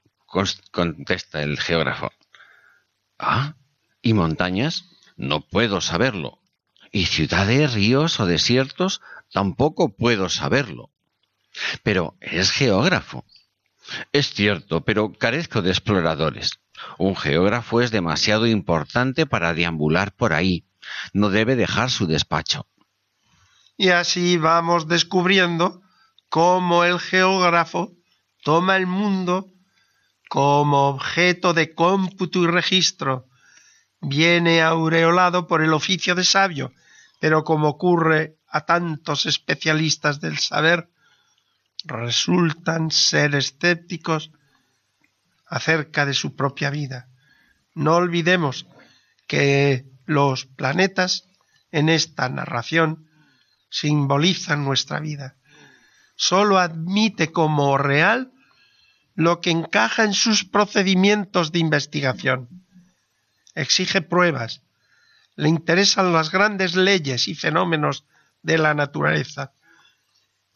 contesta 0.70 1.42
el 1.42 1.58
geógrafo. 1.58 2.12
Ah, 3.18 3.54
¿y 4.02 4.12
montañas? 4.12 4.84
No 5.16 5.40
puedo 5.40 5.80
saberlo. 5.80 6.38
¿Y 6.92 7.06
ciudades, 7.06 7.74
ríos 7.74 8.20
o 8.20 8.26
desiertos? 8.26 9.00
Tampoco 9.32 9.96
puedo 9.96 10.28
saberlo. 10.28 10.90
Pero 11.82 12.16
es 12.20 12.50
geógrafo. 12.50 13.24
Es 14.12 14.32
cierto, 14.32 14.84
pero 14.84 15.12
carezco 15.12 15.62
de 15.62 15.70
exploradores. 15.70 16.60
Un 16.98 17.16
geógrafo 17.16 17.80
es 17.80 17.90
demasiado 17.90 18.46
importante 18.46 19.26
para 19.26 19.54
deambular 19.54 20.12
por 20.12 20.32
ahí. 20.32 20.64
No 21.12 21.30
debe 21.30 21.56
dejar 21.56 21.90
su 21.90 22.06
despacho. 22.06 22.66
Y 23.76 23.90
así 23.90 24.36
vamos 24.36 24.88
descubriendo 24.88 25.82
cómo 26.28 26.84
el 26.84 26.98
geógrafo 27.00 27.97
toma 28.42 28.76
el 28.76 28.86
mundo 28.86 29.52
como 30.28 30.88
objeto 30.88 31.54
de 31.54 31.74
cómputo 31.74 32.42
y 32.44 32.46
registro. 32.46 33.26
Viene 34.00 34.62
aureolado 34.62 35.46
por 35.46 35.62
el 35.62 35.72
oficio 35.72 36.14
de 36.14 36.24
sabio, 36.24 36.72
pero 37.20 37.44
como 37.44 37.68
ocurre 37.68 38.36
a 38.48 38.62
tantos 38.62 39.26
especialistas 39.26 40.20
del 40.20 40.38
saber, 40.38 40.88
resultan 41.84 42.90
ser 42.90 43.34
escépticos 43.34 44.30
acerca 45.46 46.06
de 46.06 46.14
su 46.14 46.36
propia 46.36 46.70
vida. 46.70 47.08
No 47.74 47.96
olvidemos 47.96 48.66
que 49.26 49.86
los 50.06 50.46
planetas 50.46 51.28
en 51.70 51.88
esta 51.88 52.28
narración 52.28 53.08
simbolizan 53.70 54.64
nuestra 54.64 55.00
vida. 55.00 55.37
Sólo 56.20 56.58
admite 56.58 57.30
como 57.30 57.78
real 57.78 58.32
lo 59.14 59.40
que 59.40 59.50
encaja 59.50 60.02
en 60.02 60.12
sus 60.12 60.44
procedimientos 60.44 61.52
de 61.52 61.60
investigación. 61.60 62.48
Exige 63.54 64.02
pruebas. 64.02 64.62
Le 65.36 65.48
interesan 65.48 66.12
las 66.12 66.32
grandes 66.32 66.74
leyes 66.74 67.28
y 67.28 67.36
fenómenos 67.36 68.04
de 68.42 68.58
la 68.58 68.74
naturaleza 68.74 69.52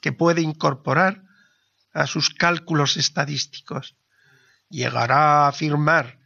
que 0.00 0.12
puede 0.12 0.42
incorporar 0.42 1.22
a 1.92 2.08
sus 2.08 2.30
cálculos 2.30 2.96
estadísticos. 2.96 3.94
Llegará 4.68 5.44
a 5.44 5.48
afirmar, 5.48 6.18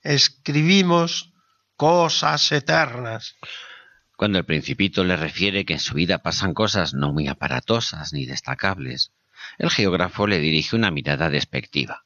escribimos 0.00 1.32
cosas 1.76 2.52
eternas. 2.52 3.34
Cuando 4.22 4.38
el 4.38 4.44
principito 4.44 5.02
le 5.02 5.16
refiere 5.16 5.64
que 5.64 5.72
en 5.72 5.80
su 5.80 5.94
vida 5.94 6.18
pasan 6.18 6.54
cosas 6.54 6.94
no 6.94 7.12
muy 7.12 7.26
aparatosas 7.26 8.12
ni 8.12 8.24
destacables, 8.24 9.10
el 9.58 9.68
geógrafo 9.68 10.28
le 10.28 10.38
dirige 10.38 10.76
una 10.76 10.92
mirada 10.92 11.28
despectiva. 11.28 12.04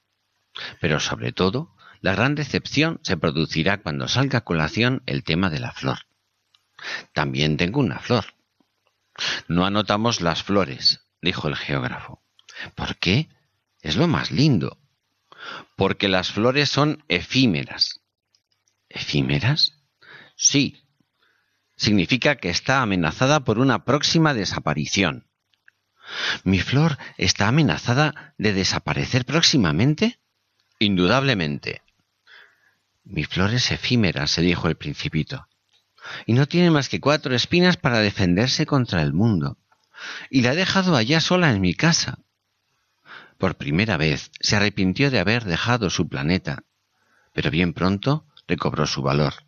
Pero 0.80 0.98
sobre 0.98 1.32
todo, 1.32 1.76
la 2.00 2.14
gran 2.14 2.34
decepción 2.34 3.00
se 3.02 3.18
producirá 3.18 3.82
cuando 3.82 4.08
salga 4.08 4.38
a 4.38 4.44
colación 4.44 5.02
el 5.04 5.24
tema 5.24 5.50
de 5.50 5.58
la 5.58 5.72
flor. 5.72 6.06
También 7.12 7.58
tengo 7.58 7.80
una 7.80 7.98
flor, 7.98 8.24
no 9.46 9.66
anotamos 9.66 10.22
las 10.22 10.42
flores, 10.42 11.06
dijo 11.20 11.48
el 11.48 11.56
geógrafo. 11.56 12.22
¿Por 12.74 12.96
qué? 12.96 13.28
Es 13.82 13.96
lo 13.96 14.08
más 14.08 14.30
lindo. 14.30 14.78
Porque 15.76 16.08
las 16.08 16.32
flores 16.32 16.70
son 16.70 17.04
efímeras. 17.08 18.00
¿Efímeras? 18.88 19.74
Sí. 20.34 20.85
Significa 21.76 22.36
que 22.36 22.50
está 22.50 22.82
amenazada 22.82 23.40
por 23.40 23.58
una 23.58 23.84
próxima 23.84 24.34
desaparición. 24.34 25.26
¿Mi 26.44 26.60
flor 26.60 26.98
está 27.18 27.48
amenazada 27.48 28.34
de 28.38 28.52
desaparecer 28.52 29.24
próximamente? 29.24 30.18
Indudablemente. 30.78 31.82
Mi 33.04 33.24
flor 33.24 33.54
es 33.54 33.70
efímera, 33.70 34.26
se 34.26 34.42
dijo 34.42 34.68
el 34.68 34.76
principito 34.76 35.48
y 36.24 36.32
no 36.32 36.46
tiene 36.46 36.70
más 36.70 36.88
que 36.88 37.00
cuatro 37.00 37.34
espinas 37.34 37.76
para 37.76 37.98
defenderse 38.00 38.66
contra 38.66 39.02
el 39.02 39.12
mundo. 39.12 39.58
Y 40.30 40.42
la 40.42 40.52
he 40.52 40.56
dejado 40.56 40.96
allá 40.96 41.20
sola 41.20 41.50
en 41.50 41.60
mi 41.60 41.74
casa. 41.74 42.18
Por 43.38 43.56
primera 43.56 43.96
vez 43.96 44.30
se 44.40 44.56
arrepintió 44.56 45.10
de 45.10 45.18
haber 45.18 45.44
dejado 45.44 45.90
su 45.90 46.08
planeta, 46.08 46.64
pero 47.32 47.50
bien 47.50 47.72
pronto 47.72 48.26
recobró 48.46 48.86
su 48.86 49.02
valor. 49.02 49.45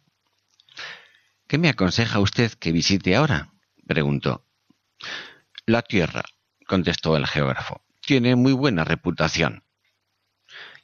¿Qué 1.49 1.57
me 1.57 1.71
aconseja 1.71 2.21
usted 2.21 2.53
que 2.53 2.73
visite 2.73 3.17
ahora? 3.17 3.55
preguntó. 3.87 4.45
La 5.65 5.81
Tierra, 5.81 6.23
contestó 6.67 7.17
el 7.17 7.27
geógrafo. 7.27 7.81
Tiene 8.03 8.37
muy 8.37 8.53
buena 8.53 8.85
reputación. 8.85 9.65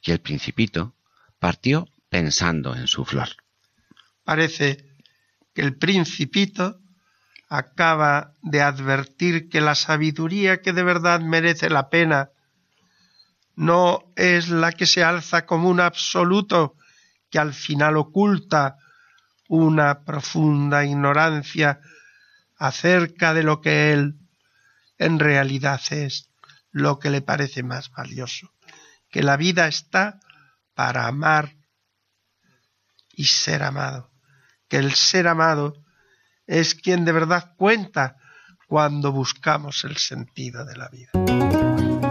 Y 0.01 0.11
el 0.11 0.19
principito 0.21 0.95
partió 1.37 1.87
pensando 2.09 2.75
en 2.75 2.87
su 2.87 3.05
flor. 3.05 3.29
Parece 4.23 4.97
que 5.53 5.61
el 5.61 5.77
principito 5.77 6.79
acaba 7.47 8.33
de 8.41 8.63
advertir 8.63 9.49
que 9.49 9.61
la 9.61 9.75
sabiduría 9.75 10.63
que 10.63 10.73
de 10.73 10.83
verdad 10.83 11.19
merece 11.19 11.69
la 11.69 11.89
pena 11.89 12.31
no 13.55 14.11
es 14.15 14.49
la 14.49 14.71
que 14.71 14.87
se 14.87 15.03
alza 15.03 15.45
como 15.45 15.69
un 15.69 15.79
absoluto 15.79 16.75
que 17.29 17.37
al 17.37 17.53
final 17.53 17.97
oculta 17.97 18.77
una 19.47 20.03
profunda 20.03 20.85
ignorancia 20.85 21.79
acerca 22.57 23.33
de 23.33 23.43
lo 23.43 23.61
que 23.61 23.93
él 23.93 24.15
en 24.97 25.19
realidad 25.19 25.81
es, 25.91 26.29
lo 26.71 26.99
que 26.99 27.09
le 27.09 27.21
parece 27.21 27.63
más 27.63 27.91
valioso, 27.91 28.53
que 29.09 29.23
la 29.23 29.37
vida 29.37 29.67
está 29.67 30.19
para 30.73 31.07
amar 31.07 31.55
y 33.13 33.25
ser 33.25 33.63
amado 33.63 34.15
que 34.67 34.77
el 34.77 34.93
ser 34.93 35.27
amado 35.27 35.75
es 36.47 36.75
quien 36.75 37.05
de 37.05 37.11
verdad 37.11 37.53
cuenta 37.57 38.17
cuando 38.67 39.11
buscamos 39.11 39.83
el 39.83 39.97
sentido 39.97 40.65
de 40.65 40.75
la 40.75 40.89
vida. 40.89 42.04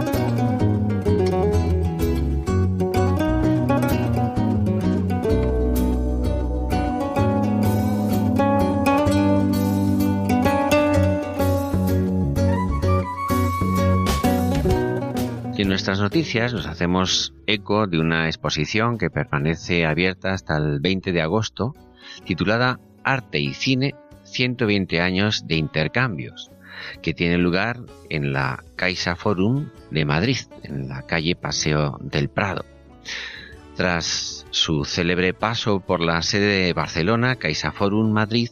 Nuestras 15.84 16.00
noticias 16.00 16.54
nos 16.54 16.64
hacemos 16.64 17.34
eco 17.46 17.86
de 17.86 17.98
una 17.98 18.26
exposición 18.26 18.96
que 18.96 19.10
permanece 19.10 19.84
abierta 19.84 20.32
hasta 20.32 20.56
el 20.56 20.80
20 20.80 21.12
de 21.12 21.20
agosto 21.20 21.74
titulada 22.24 22.80
Arte 23.04 23.38
y 23.38 23.52
Cine 23.52 23.94
120 24.22 25.02
años 25.02 25.46
de 25.46 25.56
intercambios, 25.56 26.50
que 27.02 27.12
tiene 27.12 27.36
lugar 27.36 27.80
en 28.08 28.32
la 28.32 28.64
Caixa 28.76 29.14
Forum 29.14 29.68
de 29.90 30.06
Madrid, 30.06 30.38
en 30.62 30.88
la 30.88 31.02
calle 31.02 31.36
Paseo 31.36 31.98
del 32.00 32.30
Prado. 32.30 32.64
Tras 33.76 34.46
su 34.48 34.86
célebre 34.86 35.34
paso 35.34 35.80
por 35.80 36.00
la 36.00 36.22
sede 36.22 36.64
de 36.64 36.72
Barcelona, 36.72 37.36
Caixa 37.36 37.72
Forum 37.72 38.10
Madrid 38.10 38.48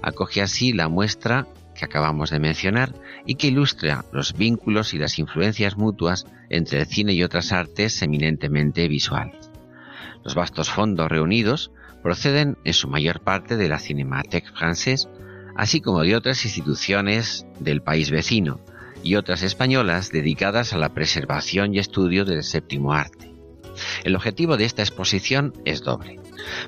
acoge 0.00 0.40
así 0.40 0.72
la 0.72 0.88
muestra 0.88 1.46
que 1.80 1.86
acabamos 1.86 2.28
de 2.28 2.38
mencionar 2.38 2.94
y 3.24 3.36
que 3.36 3.46
ilustra 3.46 4.04
los 4.12 4.34
vínculos 4.34 4.92
y 4.92 4.98
las 4.98 5.18
influencias 5.18 5.78
mutuas 5.78 6.26
entre 6.50 6.80
el 6.80 6.86
cine 6.86 7.14
y 7.14 7.22
otras 7.22 7.52
artes 7.52 8.02
eminentemente 8.02 8.86
visuales. 8.86 9.50
Los 10.22 10.34
vastos 10.34 10.68
fondos 10.68 11.08
reunidos 11.08 11.72
proceden 12.02 12.58
en 12.64 12.74
su 12.74 12.88
mayor 12.88 13.20
parte 13.20 13.56
de 13.56 13.68
la 13.68 13.78
Cinémathèque 13.78 14.52
Française, 14.52 15.08
así 15.56 15.80
como 15.80 16.02
de 16.02 16.16
otras 16.16 16.44
instituciones 16.44 17.46
del 17.58 17.80
país 17.80 18.10
vecino 18.10 18.60
y 19.02 19.14
otras 19.14 19.42
españolas 19.42 20.10
dedicadas 20.10 20.74
a 20.74 20.78
la 20.78 20.90
preservación 20.90 21.74
y 21.74 21.78
estudio 21.78 22.26
del 22.26 22.42
séptimo 22.42 22.92
arte. 22.92 23.34
El 24.04 24.16
objetivo 24.16 24.58
de 24.58 24.66
esta 24.66 24.82
exposición 24.82 25.54
es 25.64 25.80
doble. 25.80 26.19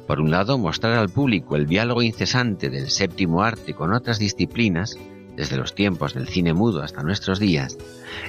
Por 0.07 0.21
un 0.21 0.31
lado, 0.31 0.59
mostrar 0.59 0.95
al 0.95 1.09
público 1.09 1.57
el 1.57 1.67
diálogo 1.67 2.03
incesante 2.03 2.71
del 2.71 2.91
séptimo 2.91 3.43
arte 3.43 3.75
con 3.75 3.93
otras 3.93 4.19
disciplinas 4.19 4.97
desde 5.37 5.57
los 5.57 5.75
tiempos 5.75 6.15
del 6.15 6.29
cine 6.29 6.53
mudo 6.53 6.83
hasta 6.83 7.03
nuestros 7.03 7.39
días, 7.39 7.79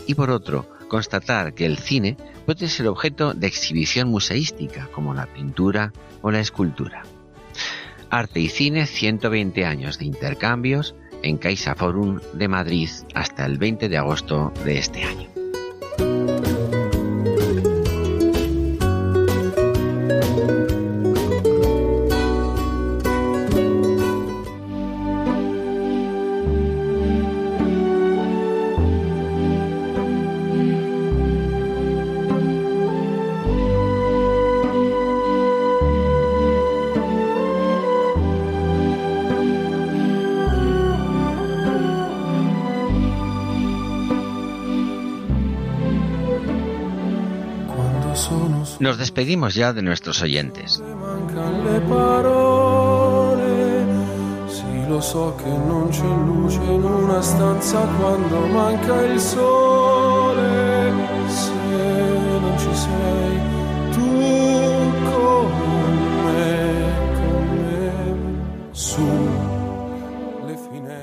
y 0.07 0.15
por 0.15 0.29
otro, 0.29 0.69
constatar 0.87 1.53
que 1.53 1.65
el 1.65 1.77
cine 1.77 2.17
puede 2.45 2.67
ser 2.67 2.87
objeto 2.87 3.33
de 3.33 3.47
exhibición 3.47 4.09
museística, 4.09 4.87
como 4.93 5.13
la 5.13 5.25
pintura 5.25 5.91
o 6.21 6.31
la 6.31 6.39
escultura. 6.39 7.03
Arte 8.09 8.39
y 8.39 8.49
Cine 8.49 8.85
120 8.85 9.65
años 9.65 9.97
de 9.97 10.05
intercambios 10.05 10.95
en 11.23 11.37
Caixa 11.37 11.73
Forum 11.73 12.19
de 12.33 12.47
Madrid 12.47 12.89
hasta 13.15 13.45
el 13.45 13.57
20 13.57 13.89
de 13.89 13.97
agosto 13.97 14.53
de 14.63 14.77
este 14.77 15.03
año. 15.03 15.22
Despedimos 49.14 49.53
ya 49.53 49.74
de 49.74 49.84
nuestros 49.84 50.22
oyentes. 50.24 50.82
Lo 54.89 55.01
so 55.01 55.36
che 55.38 55.49
non 55.49 55.89
c'è 55.89 56.03
luce 56.03 56.61
in 56.61 56.84
una 56.84 57.20
stanza 57.22 57.80
quando 57.97 58.45
manca 58.47 59.01
il 59.05 59.20
sole. 59.20 60.91
Se 61.30 61.51
non 62.43 62.55
ci 62.59 62.76
sei 62.76 63.39
tu 63.91 64.09
con 65.09 65.49
me, 66.26 66.55
con 67.18 67.43
me, 67.57 67.91
su. 68.72 69.07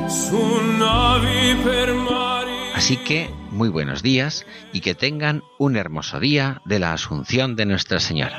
su 0.07 0.61
navi 0.79 1.57
per 1.65 1.93
mari. 1.95 2.71
Así 2.75 2.97
que 2.99 3.31
muy 3.51 3.69
buenos 3.69 4.03
días 4.03 4.47
y 4.73 4.81
que 4.81 4.95
tengan 4.95 5.43
un 5.59 5.77
hermoso 5.77 6.21
día 6.21 6.63
de 6.65 6.79
la 6.79 6.93
Asunción 6.93 7.57
de 7.57 7.67
Nuestra 7.67 7.99
Señora. 7.99 8.39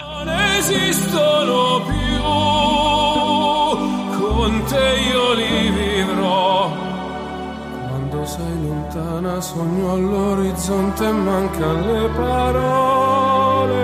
Lontana 9.22 9.40
sogno 9.40 9.92
all'orizzonte 9.94 11.12
mancan 11.12 11.82
le 11.82 12.10
parole. 12.10 13.76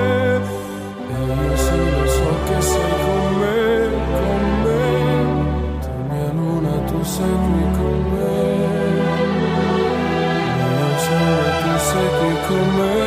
E 1.09 1.23
io 1.25 1.57
sì 1.57 1.77
lo 1.77 2.07
so 2.07 2.29
che 2.45 2.61
sei 2.61 2.93
con 3.03 3.39
me, 3.39 3.89
con 4.19 4.41
me. 4.63 4.85
Tu 5.81 5.89
mia 6.09 6.31
luna, 6.33 6.73
tu 6.85 7.03
sei 7.03 7.35
qui 7.45 7.63
con 7.77 7.99
me. 8.11 8.31
Mio 10.57 10.89
sole, 11.05 11.49
tu 11.61 11.71
sei 11.89 12.09
qui 12.19 12.33
con 12.47 12.67
me, 12.77 13.06